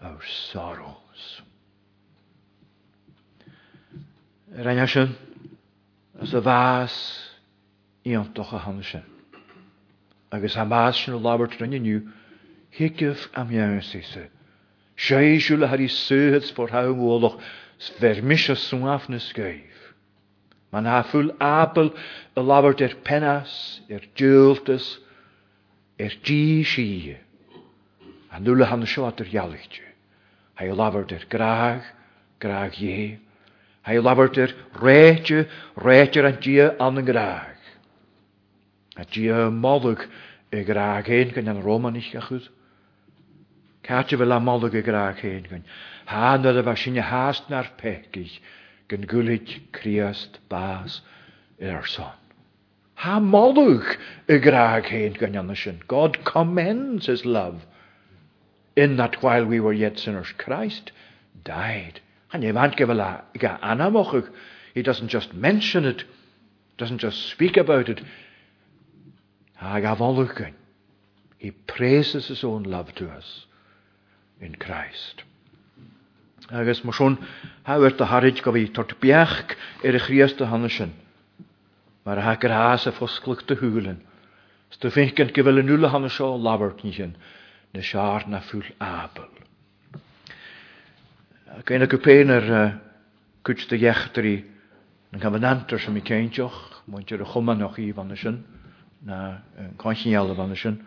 our 0.02 0.18
sorrows. 0.50 1.24
Yr 4.52 4.72
anasyn, 4.74 5.14
as 6.18 6.34
y 6.34 6.42
fas 6.42 6.96
i 8.02 8.16
antoch 8.18 8.50
a 8.58 8.64
hansyn. 8.66 9.06
Agus 10.34 10.58
a 10.58 10.66
fas 10.66 10.98
sy'n 10.98 11.14
o 11.14 11.22
lawr 11.22 11.46
trwy'n 11.54 11.78
niw, 11.78 12.02
Hikef 12.76 13.28
am 13.34 13.50
jausise. 13.50 14.28
Shaishul 14.96 15.66
har 15.68 15.78
i 15.80 15.88
söhets 15.88 16.50
for 16.52 16.68
haumoloch 16.68 17.38
vermische 18.00 18.56
sunafnes 18.56 19.32
geif. 19.34 19.60
Man 20.72 20.86
ha 20.86 21.02
full 21.02 21.28
apel 21.38 21.90
y 22.34 22.40
lawert 22.40 22.80
er 22.80 22.94
penas, 23.04 23.80
er 23.90 24.00
djultes, 24.16 24.98
er 26.00 26.12
gi 26.24 26.64
sie. 26.64 27.16
A 28.32 28.40
nulle 28.40 28.64
han 28.64 28.84
sjoat 28.86 29.20
er 29.20 29.26
jalichtje. 29.34 29.84
Hij 30.54 30.72
lavert 30.72 31.10
er 31.12 31.26
graag, 31.28 31.84
graag 32.40 32.74
je. 32.74 33.18
Hij 33.82 34.00
lavert 34.00 34.36
er 34.38 34.54
reetje, 34.72 35.46
reetje 35.76 36.22
aan 36.22 36.36
je 36.40 36.78
aan 36.78 36.96
een 36.96 37.06
graag. 37.06 37.54
Het 38.94 39.14
je 39.14 40.06
ik 40.50 40.66
graag 40.66 41.06
heen 41.06 41.32
kan 41.32 41.46
een 41.46 41.60
Roman 41.62 41.92
niet 41.92 42.04
gaan 42.04 42.22
goed. 42.22 42.50
Cáte 43.82 44.14
bhfuil 44.16 44.34
amala 44.36 44.70
go 44.70 44.80
gra 44.88 45.10
chéin 45.20 45.46
gon. 45.50 45.62
Hána 46.06 46.52
a 46.54 46.62
bheit 46.66 46.78
sinne 46.82 47.02
háasnar 47.06 47.66
peiciis 47.80 48.34
gon 48.90 49.06
gúlaid 49.12 49.48
críast 49.76 50.38
bás 50.52 51.00
ar 51.72 51.86
son. 51.94 52.12
Há 53.06 53.16
molúch 53.32 53.96
i 54.28 54.38
gra 54.44 54.62
chéin 54.90 55.18
gon 55.18 55.34
anna 55.40 55.56
sin. 55.62 55.80
God 55.94 56.20
commends 56.30 57.06
his 57.14 57.26
love 57.38 57.58
in 58.84 58.96
that 59.02 59.18
while 59.24 59.44
we 59.54 59.58
were 59.58 59.72
yet 59.72 59.98
sinners, 59.98 60.30
Christ 60.44 60.92
died. 61.44 62.00
And 62.32 62.44
he 64.74 64.82
doesn't 64.90 65.08
just 65.08 65.34
mention 65.34 65.84
it, 65.84 66.04
doesn't 66.78 66.98
just 66.98 67.26
speak 67.32 67.56
about 67.58 67.88
it. 67.90 68.00
Ha 69.56 70.16
He 71.38 71.50
praises 71.50 72.28
his 72.28 72.42
own 72.44 72.62
love 72.62 72.94
to 72.94 73.10
us. 73.10 73.44
in 74.42 74.56
Christ. 74.58 75.22
Agus 76.50 76.82
mar 76.84 76.94
sún 76.98 77.16
hairt 77.68 78.02
a 78.04 78.08
harid 78.10 78.40
i'r 78.42 78.54
bhí 78.56 78.64
tart 78.78 78.92
beach 79.02 79.34
ar 79.54 79.86
er 79.88 79.96
a 79.98 80.02
chríasta 80.04 80.48
hanne 80.50 80.68
sin, 80.76 80.90
mar 82.04 82.18
a 82.18 82.24
hagur 82.26 82.52
háas 82.54 82.86
a 82.86 82.92
fosclaachta 82.98 83.58
húlan, 83.62 84.00
Sto 84.72 84.88
fécin 84.88 85.14
go 85.14 85.24
bhfuil 85.44 85.60
an 85.62 85.66
nula 85.68 85.90
hanna 85.92 86.08
seo 86.10 86.30
labhartní 86.46 86.92
sin 86.96 87.10
na 87.74 87.80
seaar 87.84 88.24
na 88.32 88.40
fúil 88.40 88.66
ábal. 88.80 89.26
Gaine 91.68 91.86
go 91.92 91.98
péanar 92.00 92.80
kuit 93.44 93.66
de 93.68 93.76
jechttarí 93.82 94.32
an 95.12 95.20
gan 95.20 95.34
an 95.36 95.44
antar 95.68 96.62
mwynt 96.88 97.12
i'r 97.12 97.22
chwman 97.22 97.62
o'ch 97.66 97.76
i 97.84 97.92
chumanoch 97.92 98.26
yn, 98.32 98.40
na'n 99.06 99.36
sin 99.46 99.68
iawn 99.70 99.76
caiisiála 99.82 100.34
vanne 100.40 100.56
yn. 100.66 100.80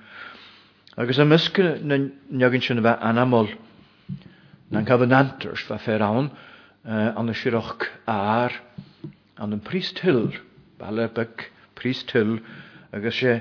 Agus 0.97 1.17
am 1.19 1.33
ysgu 1.35 1.63
na 1.91 1.97
nyogyn 2.39 2.61
sin 2.63 2.79
bheith 2.85 3.01
anamol. 3.03 3.49
Na'n 4.71 4.85
cael 4.87 5.01
yn 5.03 5.15
antwrs 5.17 5.65
fe 5.83 5.97
rawn, 5.99 6.29
ond 6.87 7.17
an 7.19 7.31
y 7.33 7.33
siroch 7.35 7.81
ar 8.13 8.53
ond 9.43 9.51
yn 9.51 9.59
prist 9.65 9.99
hyl, 10.05 10.29
byg 10.79 11.45
prist 11.75 12.13
hyl, 12.15 12.37
agus 12.95 13.19
e 13.27 13.33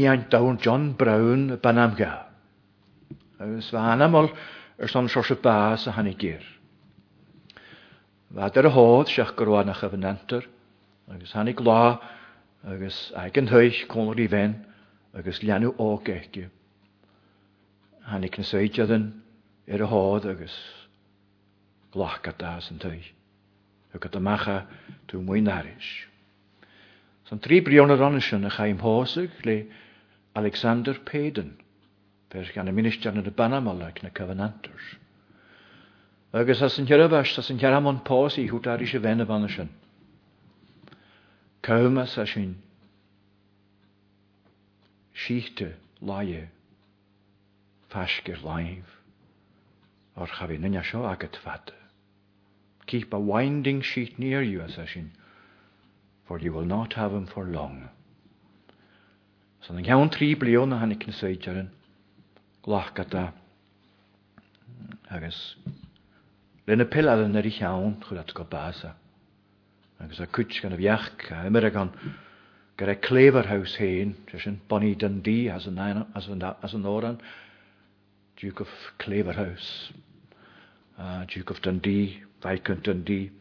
Ian 0.00 0.24
dawn 0.32 0.56
John 0.64 0.88
Brown 0.96 1.50
banamga. 1.60 2.14
Agus 3.36 3.68
fe 3.74 3.84
anamol 3.84 4.30
yr 4.80 4.88
son 4.92 5.10
sios 5.12 5.28
y 5.36 5.36
bas 5.44 5.84
a 5.84 5.98
hannu 5.98 6.16
gyr. 6.16 6.46
Fad 8.32 8.56
ar 8.62 8.70
y 8.72 8.72
hodd 8.78 9.12
siach 9.12 9.36
gyrwan 9.38 9.68
a 9.72 9.76
chyfnantyr, 9.82 10.48
agus 11.12 11.36
hannu 11.36 11.52
glo, 11.60 11.80
agus 12.64 13.10
aig 13.20 13.36
yn 13.44 13.52
hwyll, 13.52 13.84
cwnwyr 13.92 14.24
i 14.24 14.30
fenn, 14.32 14.56
agus 15.14 15.40
leanú 15.40 15.72
o 15.78 16.00
Hannig 18.08 18.34
Han 18.36 18.44
séidean 18.44 19.04
ar 19.70 19.82
a 19.82 19.86
hád 19.88 20.26
agus 20.32 20.56
glachgadá 21.92 22.56
an 22.70 24.00
gada 24.00 24.20
macha 24.20 24.66
dwi'n 25.08 25.24
mwy 25.24 25.40
muoináris. 25.42 26.06
San 27.24 27.38
brion 27.40 27.64
brionna 27.64 27.96
ranne 27.96 28.20
sin 28.20 28.44
a 28.44 28.50
chaim 28.50 28.78
hosig 28.80 29.30
le 29.44 29.64
Alexander 30.34 30.94
Peden, 31.04 31.56
fer 32.30 32.48
gan 32.54 32.68
y 32.68 32.72
minister 32.72 33.12
yn 33.12 33.26
y 33.26 33.30
banamoleg 33.32 34.02
na 34.04 34.10
cyfanantwrs. 34.10 34.92
Agus 36.36 36.62
as 36.62 36.76
yn 36.78 36.86
hyrafas, 36.86 37.34
as 37.40 37.48
yn 37.50 37.58
amon 37.64 38.00
pos 38.04 38.36
i 38.38 38.46
hwt 38.48 38.68
ar 38.68 38.78
eisiau 38.80 39.02
fenn 39.02 39.24
y 39.24 39.26
fan 39.26 39.48
sy'n. 39.48 39.68
Cawm 41.62 41.98
as 41.98 42.16
as 42.18 42.36
yn 42.36 42.54
síte 45.18 45.72
láie 46.06 46.46
feisgur 47.92 48.38
láimh 48.46 48.90
ar 50.22 50.30
cha 50.36 50.46
bhí 50.50 50.58
nunne 50.62 50.82
seo 50.88 51.00
agat 51.08 51.38
vatte. 51.44 51.74
Keep 52.90 53.12
a 53.12 53.18
winding 53.20 53.82
sheet 53.82 54.18
near 54.18 54.40
you, 54.42 54.60
as 54.62 54.76
for 56.26 56.38
you 56.44 56.52
will 56.54 56.64
not 56.74 56.94
have 56.94 57.12
him 57.12 57.26
for 57.26 57.44
long. 57.56 57.88
San 59.66 59.76
an 59.80 59.84
cean 59.88 60.08
trí 60.16 60.28
blionna 60.42 60.78
hanig 60.82 61.04
na 61.06 61.12
séitearan, 61.20 61.68
ghlachgata 62.64 63.26
agus 65.18 65.42
lena 66.66 66.86
piladan 66.94 67.36
ar 67.42 67.46
i 67.46 67.50
cheann 67.58 67.98
chud 68.06 68.18
at 68.24 68.32
go 68.40 68.44
bása, 68.44 68.94
agus 70.00 70.20
a 70.20 70.26
cuit 70.26 70.58
gan 70.62 70.72
a 70.72 70.76
bheach 70.76 71.30
a 71.30 71.92
gyda 72.78 72.94
Claverhouse 73.02 73.74
hen, 73.82 74.10
sy'n 74.38 74.58
Bonnie 74.70 74.94
Dundee 74.94 75.48
as 75.50 75.64
an, 75.66 75.78
as 76.14 76.28
as 76.62 76.74
an 76.78 76.84
oran, 76.86 77.16
Duke 78.38 78.60
of 78.62 78.68
Cleverhouse, 79.02 79.90
uh, 80.96 81.24
Duke 81.26 81.50
of 81.50 81.58
Dundee, 81.64 82.22
Viscount 82.44 82.84
Dundee, 82.86 83.32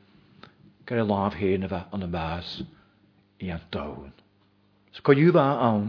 gyda 0.89 1.05
laf 1.07 1.35
hen 1.37 1.67
efa 1.67 1.83
yn 1.93 2.07
y 2.07 2.09
mas 2.15 2.55
i 3.45 3.51
andawn. 3.59 4.09
So 4.97 5.05
co 5.05 5.13
yw 5.13 5.29
fa 5.37 5.45
awn, 5.67 5.85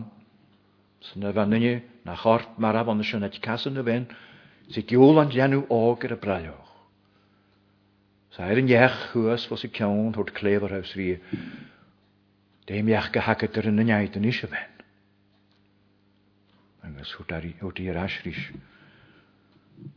sy'n 1.08 1.24
y 1.24 1.32
fan 1.38 1.56
na 2.04 2.16
chorp 2.26 2.52
maraf 2.60 2.90
ond 2.92 3.00
y 3.00 3.08
sy'n 3.08 3.24
eich 3.24 3.40
casyn 3.48 3.80
y 3.80 3.86
fen, 3.88 4.10
sy'n 4.68 4.84
diwl 4.92 5.22
ond 5.24 5.32
ianw 5.40 5.64
o 5.72 5.80
gyda 5.96 6.20
braioch. 6.20 6.74
Sa 8.36 8.44
er 8.52 8.60
yn 8.60 8.68
iech 8.68 9.00
hwys 9.14 9.48
fos 9.48 9.64
i 9.64 9.72
ciawn 9.78 10.12
hwrt 10.18 10.36
Claverhouse 10.36 10.92
rhi, 11.00 11.14
déimheach 12.68 13.08
go 13.14 13.22
hacatar 13.24 13.68
in 13.70 13.78
naid 13.88 14.16
an 14.18 14.24
is 14.30 14.40
a 14.42 14.46
bhain. 14.46 14.72
Agus 16.88 17.12
thuí 17.18 17.86
ar 17.92 18.00
asrís 18.04 18.40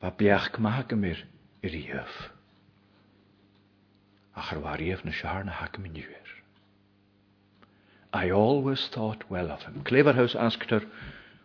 ba 0.04 0.12
beach 0.22 0.48
maithacha 0.68 0.98
mir 1.02 1.20
i 1.64 1.72
riomh. 1.74 2.16
A 4.36 4.42
chuhhaíomh 4.48 5.04
na 5.06 5.12
sear 5.20 5.44
na 5.44 5.52
hacha 5.58 5.82
minúir. 5.86 6.32
I 8.14 8.32
always 8.32 8.88
thought 8.94 9.26
well 9.30 9.52
of 9.52 9.64
him. 9.64 9.84
Cleverhouse 9.90 10.36
asked 10.36 10.70
her, 10.70 10.82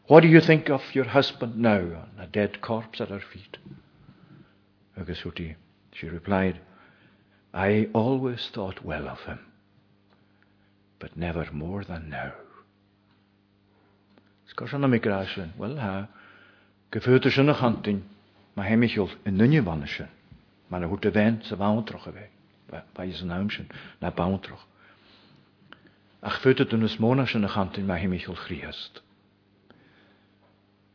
What 0.06 0.20
do 0.22 0.28
you 0.28 0.40
think 0.40 0.68
of 0.68 0.82
your 0.96 1.04
husband 1.04 1.56
now, 1.56 1.78
on 1.80 2.10
a 2.20 2.26
dead 2.26 2.60
corpse 2.60 3.00
at 3.00 3.08
her 3.10 3.20
feet? 3.20 3.56
Agus 4.98 5.22
she 5.92 6.08
replied, 6.08 6.60
I 7.54 7.88
always 7.92 8.48
thought 8.52 8.84
well 8.84 9.08
of 9.08 9.20
him. 9.24 9.38
but 10.98 11.16
never 11.16 11.46
more 11.52 11.84
than 11.84 12.08
now. 12.10 12.32
Sgwrs 14.48 14.72
anna 14.76 14.86
mi 14.88 14.98
grasin, 15.02 15.52
well 15.58 15.76
ha, 15.76 16.06
gefyrta 16.92 17.30
sin 17.32 17.48
a 17.50 17.54
chantin, 17.54 18.02
ma 18.54 18.62
hemichol 18.62 19.10
in 19.26 19.34
nunje 19.36 19.62
vannishin, 19.62 20.08
ma 20.70 20.78
na 20.78 20.86
hwta 20.88 21.12
ven 21.12 21.40
sa 21.44 21.56
vauntroch 21.56 22.06
a 22.06 22.12
vei, 22.14 22.30
ba 22.70 23.04
is 23.04 23.20
an 23.22 23.30
aumshin, 23.34 23.66
na 24.00 24.10
bauntroch. 24.10 24.64
Ach 26.22 26.38
fyrta 26.40 26.64
dun 26.68 26.84
is 26.86 26.98
mona 27.00 27.26
sin 27.26 27.44
a 27.44 27.48
chantin, 27.48 27.84
ma 27.86 27.94
hemichol 27.98 28.36
chriast. 28.38 29.00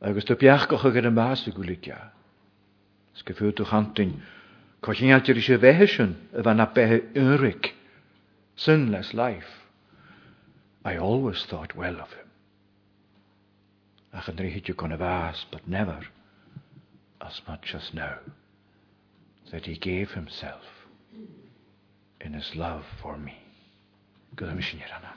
Agus 0.02 0.26
tu 0.26 0.34
piachgoch 0.36 0.88
a 0.88 0.92
gyr 0.96 1.12
yn 1.12 1.16
bas 1.20 1.44
y 1.50 1.54
gwlygia. 1.56 2.10
Sgefyrta 3.20 3.68
chantin, 3.70 4.20
Coching 4.82 5.12
out 5.12 5.28
your 5.28 5.38
behe 5.60 5.86
unrik, 6.34 7.72
sinless 8.56 9.14
life. 9.14 9.61
I 10.86 10.98
always 10.98 11.44
thought 11.46 11.76
well 11.76 12.00
of 12.02 12.10
him. 12.14 12.28
Ach 14.18 14.28
yn 14.32 14.40
rhaid 14.42 14.68
you 14.70 14.74
gone 14.74 14.94
of 14.96 15.02
but 15.52 15.68
never 15.68 16.00
as 17.28 17.40
much 17.48 17.76
as 17.76 17.94
now 17.94 18.16
that 19.52 19.68
he 19.68 19.76
gave 19.76 20.12
himself 20.14 20.66
in 22.20 22.34
his 22.34 22.56
love 22.56 22.86
for 23.02 23.16
me. 23.28 23.36
Gwyddo 24.36 24.56
mi 24.56 24.64
sy'n 24.66 24.82
i'r 24.84 24.96
anna. 24.98 25.14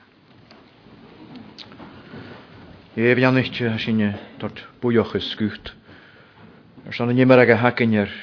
fi 2.95 3.25
anna 3.29 3.41
eich 3.41 3.49
ti'n 3.57 3.79
sy'n 3.85 4.03
dod 4.43 4.61
bwyoch 4.83 5.15
ys 5.19 5.31
gwyt. 5.39 5.71
Ers 6.85 6.99
anna 7.01 7.15
nimer 7.17 7.41
ag 7.45 7.49
a 7.49 7.57
hacyn 7.65 7.95
i'r 7.97 8.13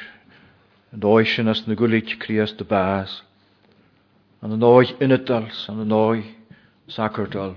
yn 0.95 1.09
oes 1.11 1.34
yn 1.43 1.51
as 1.55 1.64
na 1.66 1.74
gwylid 1.82 2.14
crias 2.22 2.55
dy 2.61 2.68
bas. 2.74 3.18
An 4.47 4.55
yn 4.59 4.68
oes 4.74 4.95
yn 5.03 5.16
ydals, 5.18 5.64
an 5.72 5.82
yn 5.88 5.97
oes 6.05 6.30
Sakkerdal. 6.93 7.55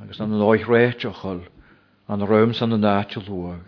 Er 0.00 0.08
is 0.10 0.16
dan 0.16 0.32
een 0.32 0.40
ooit 0.42 0.64
rechel, 0.66 1.42
en 2.08 2.18
de 2.18 2.24
ruims 2.24 2.62
aan 2.62 2.70
de 2.70 2.76
natuur 2.76 3.22
luik. 3.28 3.64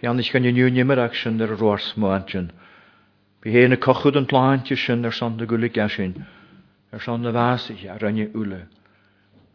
Jan 0.00 0.18
is 0.18 0.28
geen 0.30 0.42
nieuw 0.52 0.68
niemerakje 0.68 1.30
in 1.30 1.36
de 1.36 1.46
roarsmantje. 1.46 2.46
Beheen 3.40 3.70
een 3.70 3.78
kochhoed 3.78 4.14
en 4.14 4.26
plantje 4.26 4.76
schinder 4.76 5.12
zonder 5.12 5.48
gulikaschin, 5.48 6.24
er 6.90 7.00
zonder 7.00 7.32
wasig, 7.32 7.84
er 7.84 8.02
een 8.02 8.18
ule. 8.34 8.66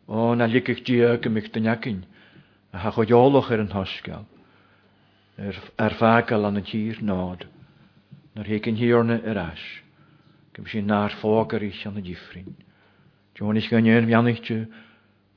O, 0.06 0.34
nou 0.36 0.50
lik 0.52 0.68
ik 0.68 0.88
je 0.88 1.08
ook 1.08 1.26
in 1.26 1.32
michtenjakin, 1.32 2.04
een 2.72 2.80
hagojoloch 2.80 3.52
en 3.52 3.72
hoskel. 3.72 4.28
Er 5.76 5.92
vakerl 5.94 6.46
aan 6.46 6.56
het 6.56 6.68
hier 6.70 6.98
naad, 7.02 7.46
naar 8.34 8.46
heken 8.46 8.74
hierna 8.76 9.20
erasch. 9.22 9.80
Ik 10.50 10.56
heb 10.56 10.68
je 10.68 10.84
naar 10.84 11.10
fokkerig 11.10 11.84
en 11.86 11.96
een 11.96 12.04
diffrin. 12.04 12.56
eich 13.40 13.70
gan 13.72 13.86
éon 13.88 14.06
meanite 14.10 14.56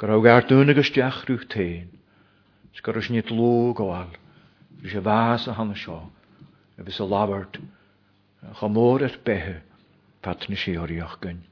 go 0.00 0.07
rah 0.09 0.20
garún 0.22 0.70
agus 0.70 0.90
deachrúh 0.90 1.44
tain, 1.46 1.88
Sgurris 2.74 3.11
ní 3.11 3.22
lú 3.30 3.70
gáil 3.74 4.11
bhí 4.82 4.90
sé 4.90 5.00
bhás 5.00 5.46
a 5.46 5.55
hanna 5.55 5.76
seo 5.76 6.11
a 6.78 6.82
bhís 6.82 6.98
a 7.00 7.05
labhart 7.07 7.61
chu 8.59 8.68
mór 8.68 9.05
ar 9.07 9.14
bethe 9.24 9.61
patna 10.22 10.57
séoríoch 10.57 11.14
gunn. 11.20 11.44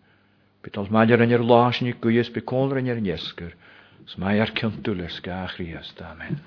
Bital 0.62 0.90
meidir 0.90 1.20
an 1.22 1.30
ar 1.32 1.44
láisní 1.46 1.94
goíos 2.00 2.32
be 2.34 2.40
córan 2.42 2.88
ar 2.90 2.98
nesgur, 3.00 3.52
s 4.10 4.18
mai 4.18 4.40
ar 4.40 4.50
cinúlas 4.50 5.20
gach 5.22 5.54
rhiast, 5.60 6.00
amen. 6.02 6.40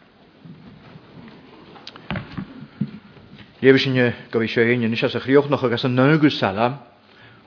Léh 3.61 3.79
sin 3.79 3.95
go 4.31 4.39
bhí 4.43 4.49
sé 4.51 4.67
aon 4.67 4.83
is 4.91 5.03
a 5.15 5.19
chríoch 5.21 5.47
nach 5.49 5.63
agus 5.63 5.85
an 5.85 5.95
nugus 5.95 6.37
salam, 6.43 6.81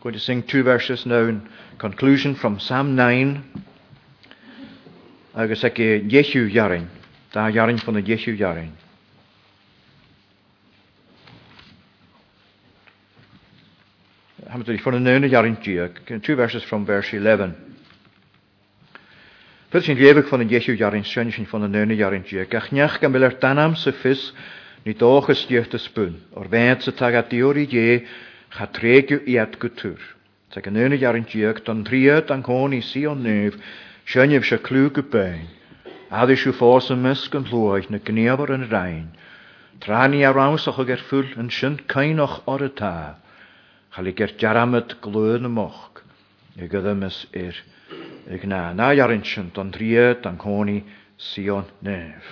going 0.09 0.15
to 0.17 0.21
sing 0.25 0.41
two 0.45 0.63
verses 0.63 1.05
now 1.05 1.23
in 1.27 1.49
conclusion 1.79 2.37
from 2.37 2.61
Psalm 2.61 2.95
9. 2.95 3.43
Agus 5.35 5.65
ek 5.67 5.81
Jesu 6.07 6.47
jaring, 6.49 6.87
da 7.35 7.49
jaring 7.51 7.81
van 7.83 7.95
de 7.99 8.03
Jehu 8.03 8.37
jaring. 8.39 8.71
hebben 14.47 14.75
het 14.75 14.83
van 14.83 14.93
de 14.93 14.99
neune 15.11 15.29
jaring 15.29 15.59
tjie, 15.63 15.89
two 16.21 16.37
verses 16.39 16.63
from 16.65 16.87
verse 16.89 17.13
11. 17.19 17.51
Fydd 19.75 19.85
sy'n 19.89 19.99
liefig 19.99 20.31
van 20.31 20.39
de 20.41 20.47
Jehu 20.49 20.77
jaring, 20.79 21.03
sy'n 21.05 21.33
sy'n 21.35 21.49
van 21.51 21.67
de 21.67 21.69
neune 21.75 21.97
jaring 21.99 22.23
tjie. 22.29 22.47
Gachnach 22.49 22.95
gan 23.03 23.11
bilar 23.13 23.35
tanam 23.43 23.75
se 23.77 23.91
fys, 23.93 24.29
ni 24.87 24.95
doch 24.95 25.27
te 25.27 25.79
spun, 25.83 26.15
o'r 26.39 26.47
fedd 26.49 26.83
ze 26.87 26.95
tag 26.95 27.15
a 27.19 27.23
diori 27.29 27.67
cha 28.51 28.67
trégu 28.67 29.19
iad 29.27 29.57
gutúr. 29.59 29.99
Sa 30.55 30.61
gan 30.65 30.75
nunig 30.79 31.03
ar 31.05 31.19
yn 31.19 31.25
diog, 31.29 31.59
don 31.67 31.83
triad 31.85 32.31
an 32.31 32.45
i 32.73 32.81
si 32.81 33.03
o'n 33.07 33.23
nef, 33.23 33.55
senneh 34.07 34.43
sy'n 34.45 34.63
clú 34.63 34.91
go 34.91 35.03
bein. 35.03 35.49
Addi 36.11 36.37
siú 36.39 36.53
ffos 36.55 36.91
yn 36.91 37.03
mysg 37.03 37.35
yn 37.35 37.49
hlóid 37.51 37.91
na 37.91 37.99
yn 37.99 38.55
an 38.55 38.69
rain. 38.71 39.07
Tráni 39.83 40.25
ar 40.25 40.35
rásach 40.35 40.79
ag 40.79 40.91
ar 40.91 41.03
fúl 41.03 41.27
an 41.37 41.51
sin 41.51 41.81
cainoch 41.89 42.43
or 42.47 42.61
y 42.63 42.71
ta. 42.71 42.91
atá. 42.91 43.19
Chalig 43.95 44.17
gur 44.17 44.33
dearamid 44.39 44.95
glúin 45.03 45.43
na 45.43 45.49
moch. 45.49 46.01
I 46.57 46.69
gyddymus 46.69 47.27
ir 47.35 47.57
ag 48.31 48.45
na 48.47 48.73
na 48.73 48.95
ar 49.03 49.11
an 49.11 49.25
sin 49.25 49.51
don 49.53 49.73
triad 49.73 50.25
an 50.27 50.39
i 50.71 50.85
si 51.19 51.51
o'n 51.51 51.67
nef. 51.83 52.25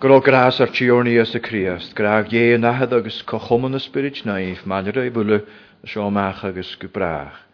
Goró 0.00 0.20
grás 0.22 0.60
ar 0.60 0.68
tíorní 0.68 1.18
a 1.22 1.26
críast, 1.40 1.94
graag 1.94 2.28
dhé 2.30 2.58
nachhead 2.58 2.92
agus 2.98 3.22
cochoman 3.22 3.70
na 3.70 3.78
spirit 3.78 4.24
naíh 4.24 4.58
maidir 4.66 4.96
é 4.98 5.08
bule 5.12 5.38
seoach 5.86 6.44
agus 6.44 6.74
go 6.76 6.88
brath. 6.88 7.51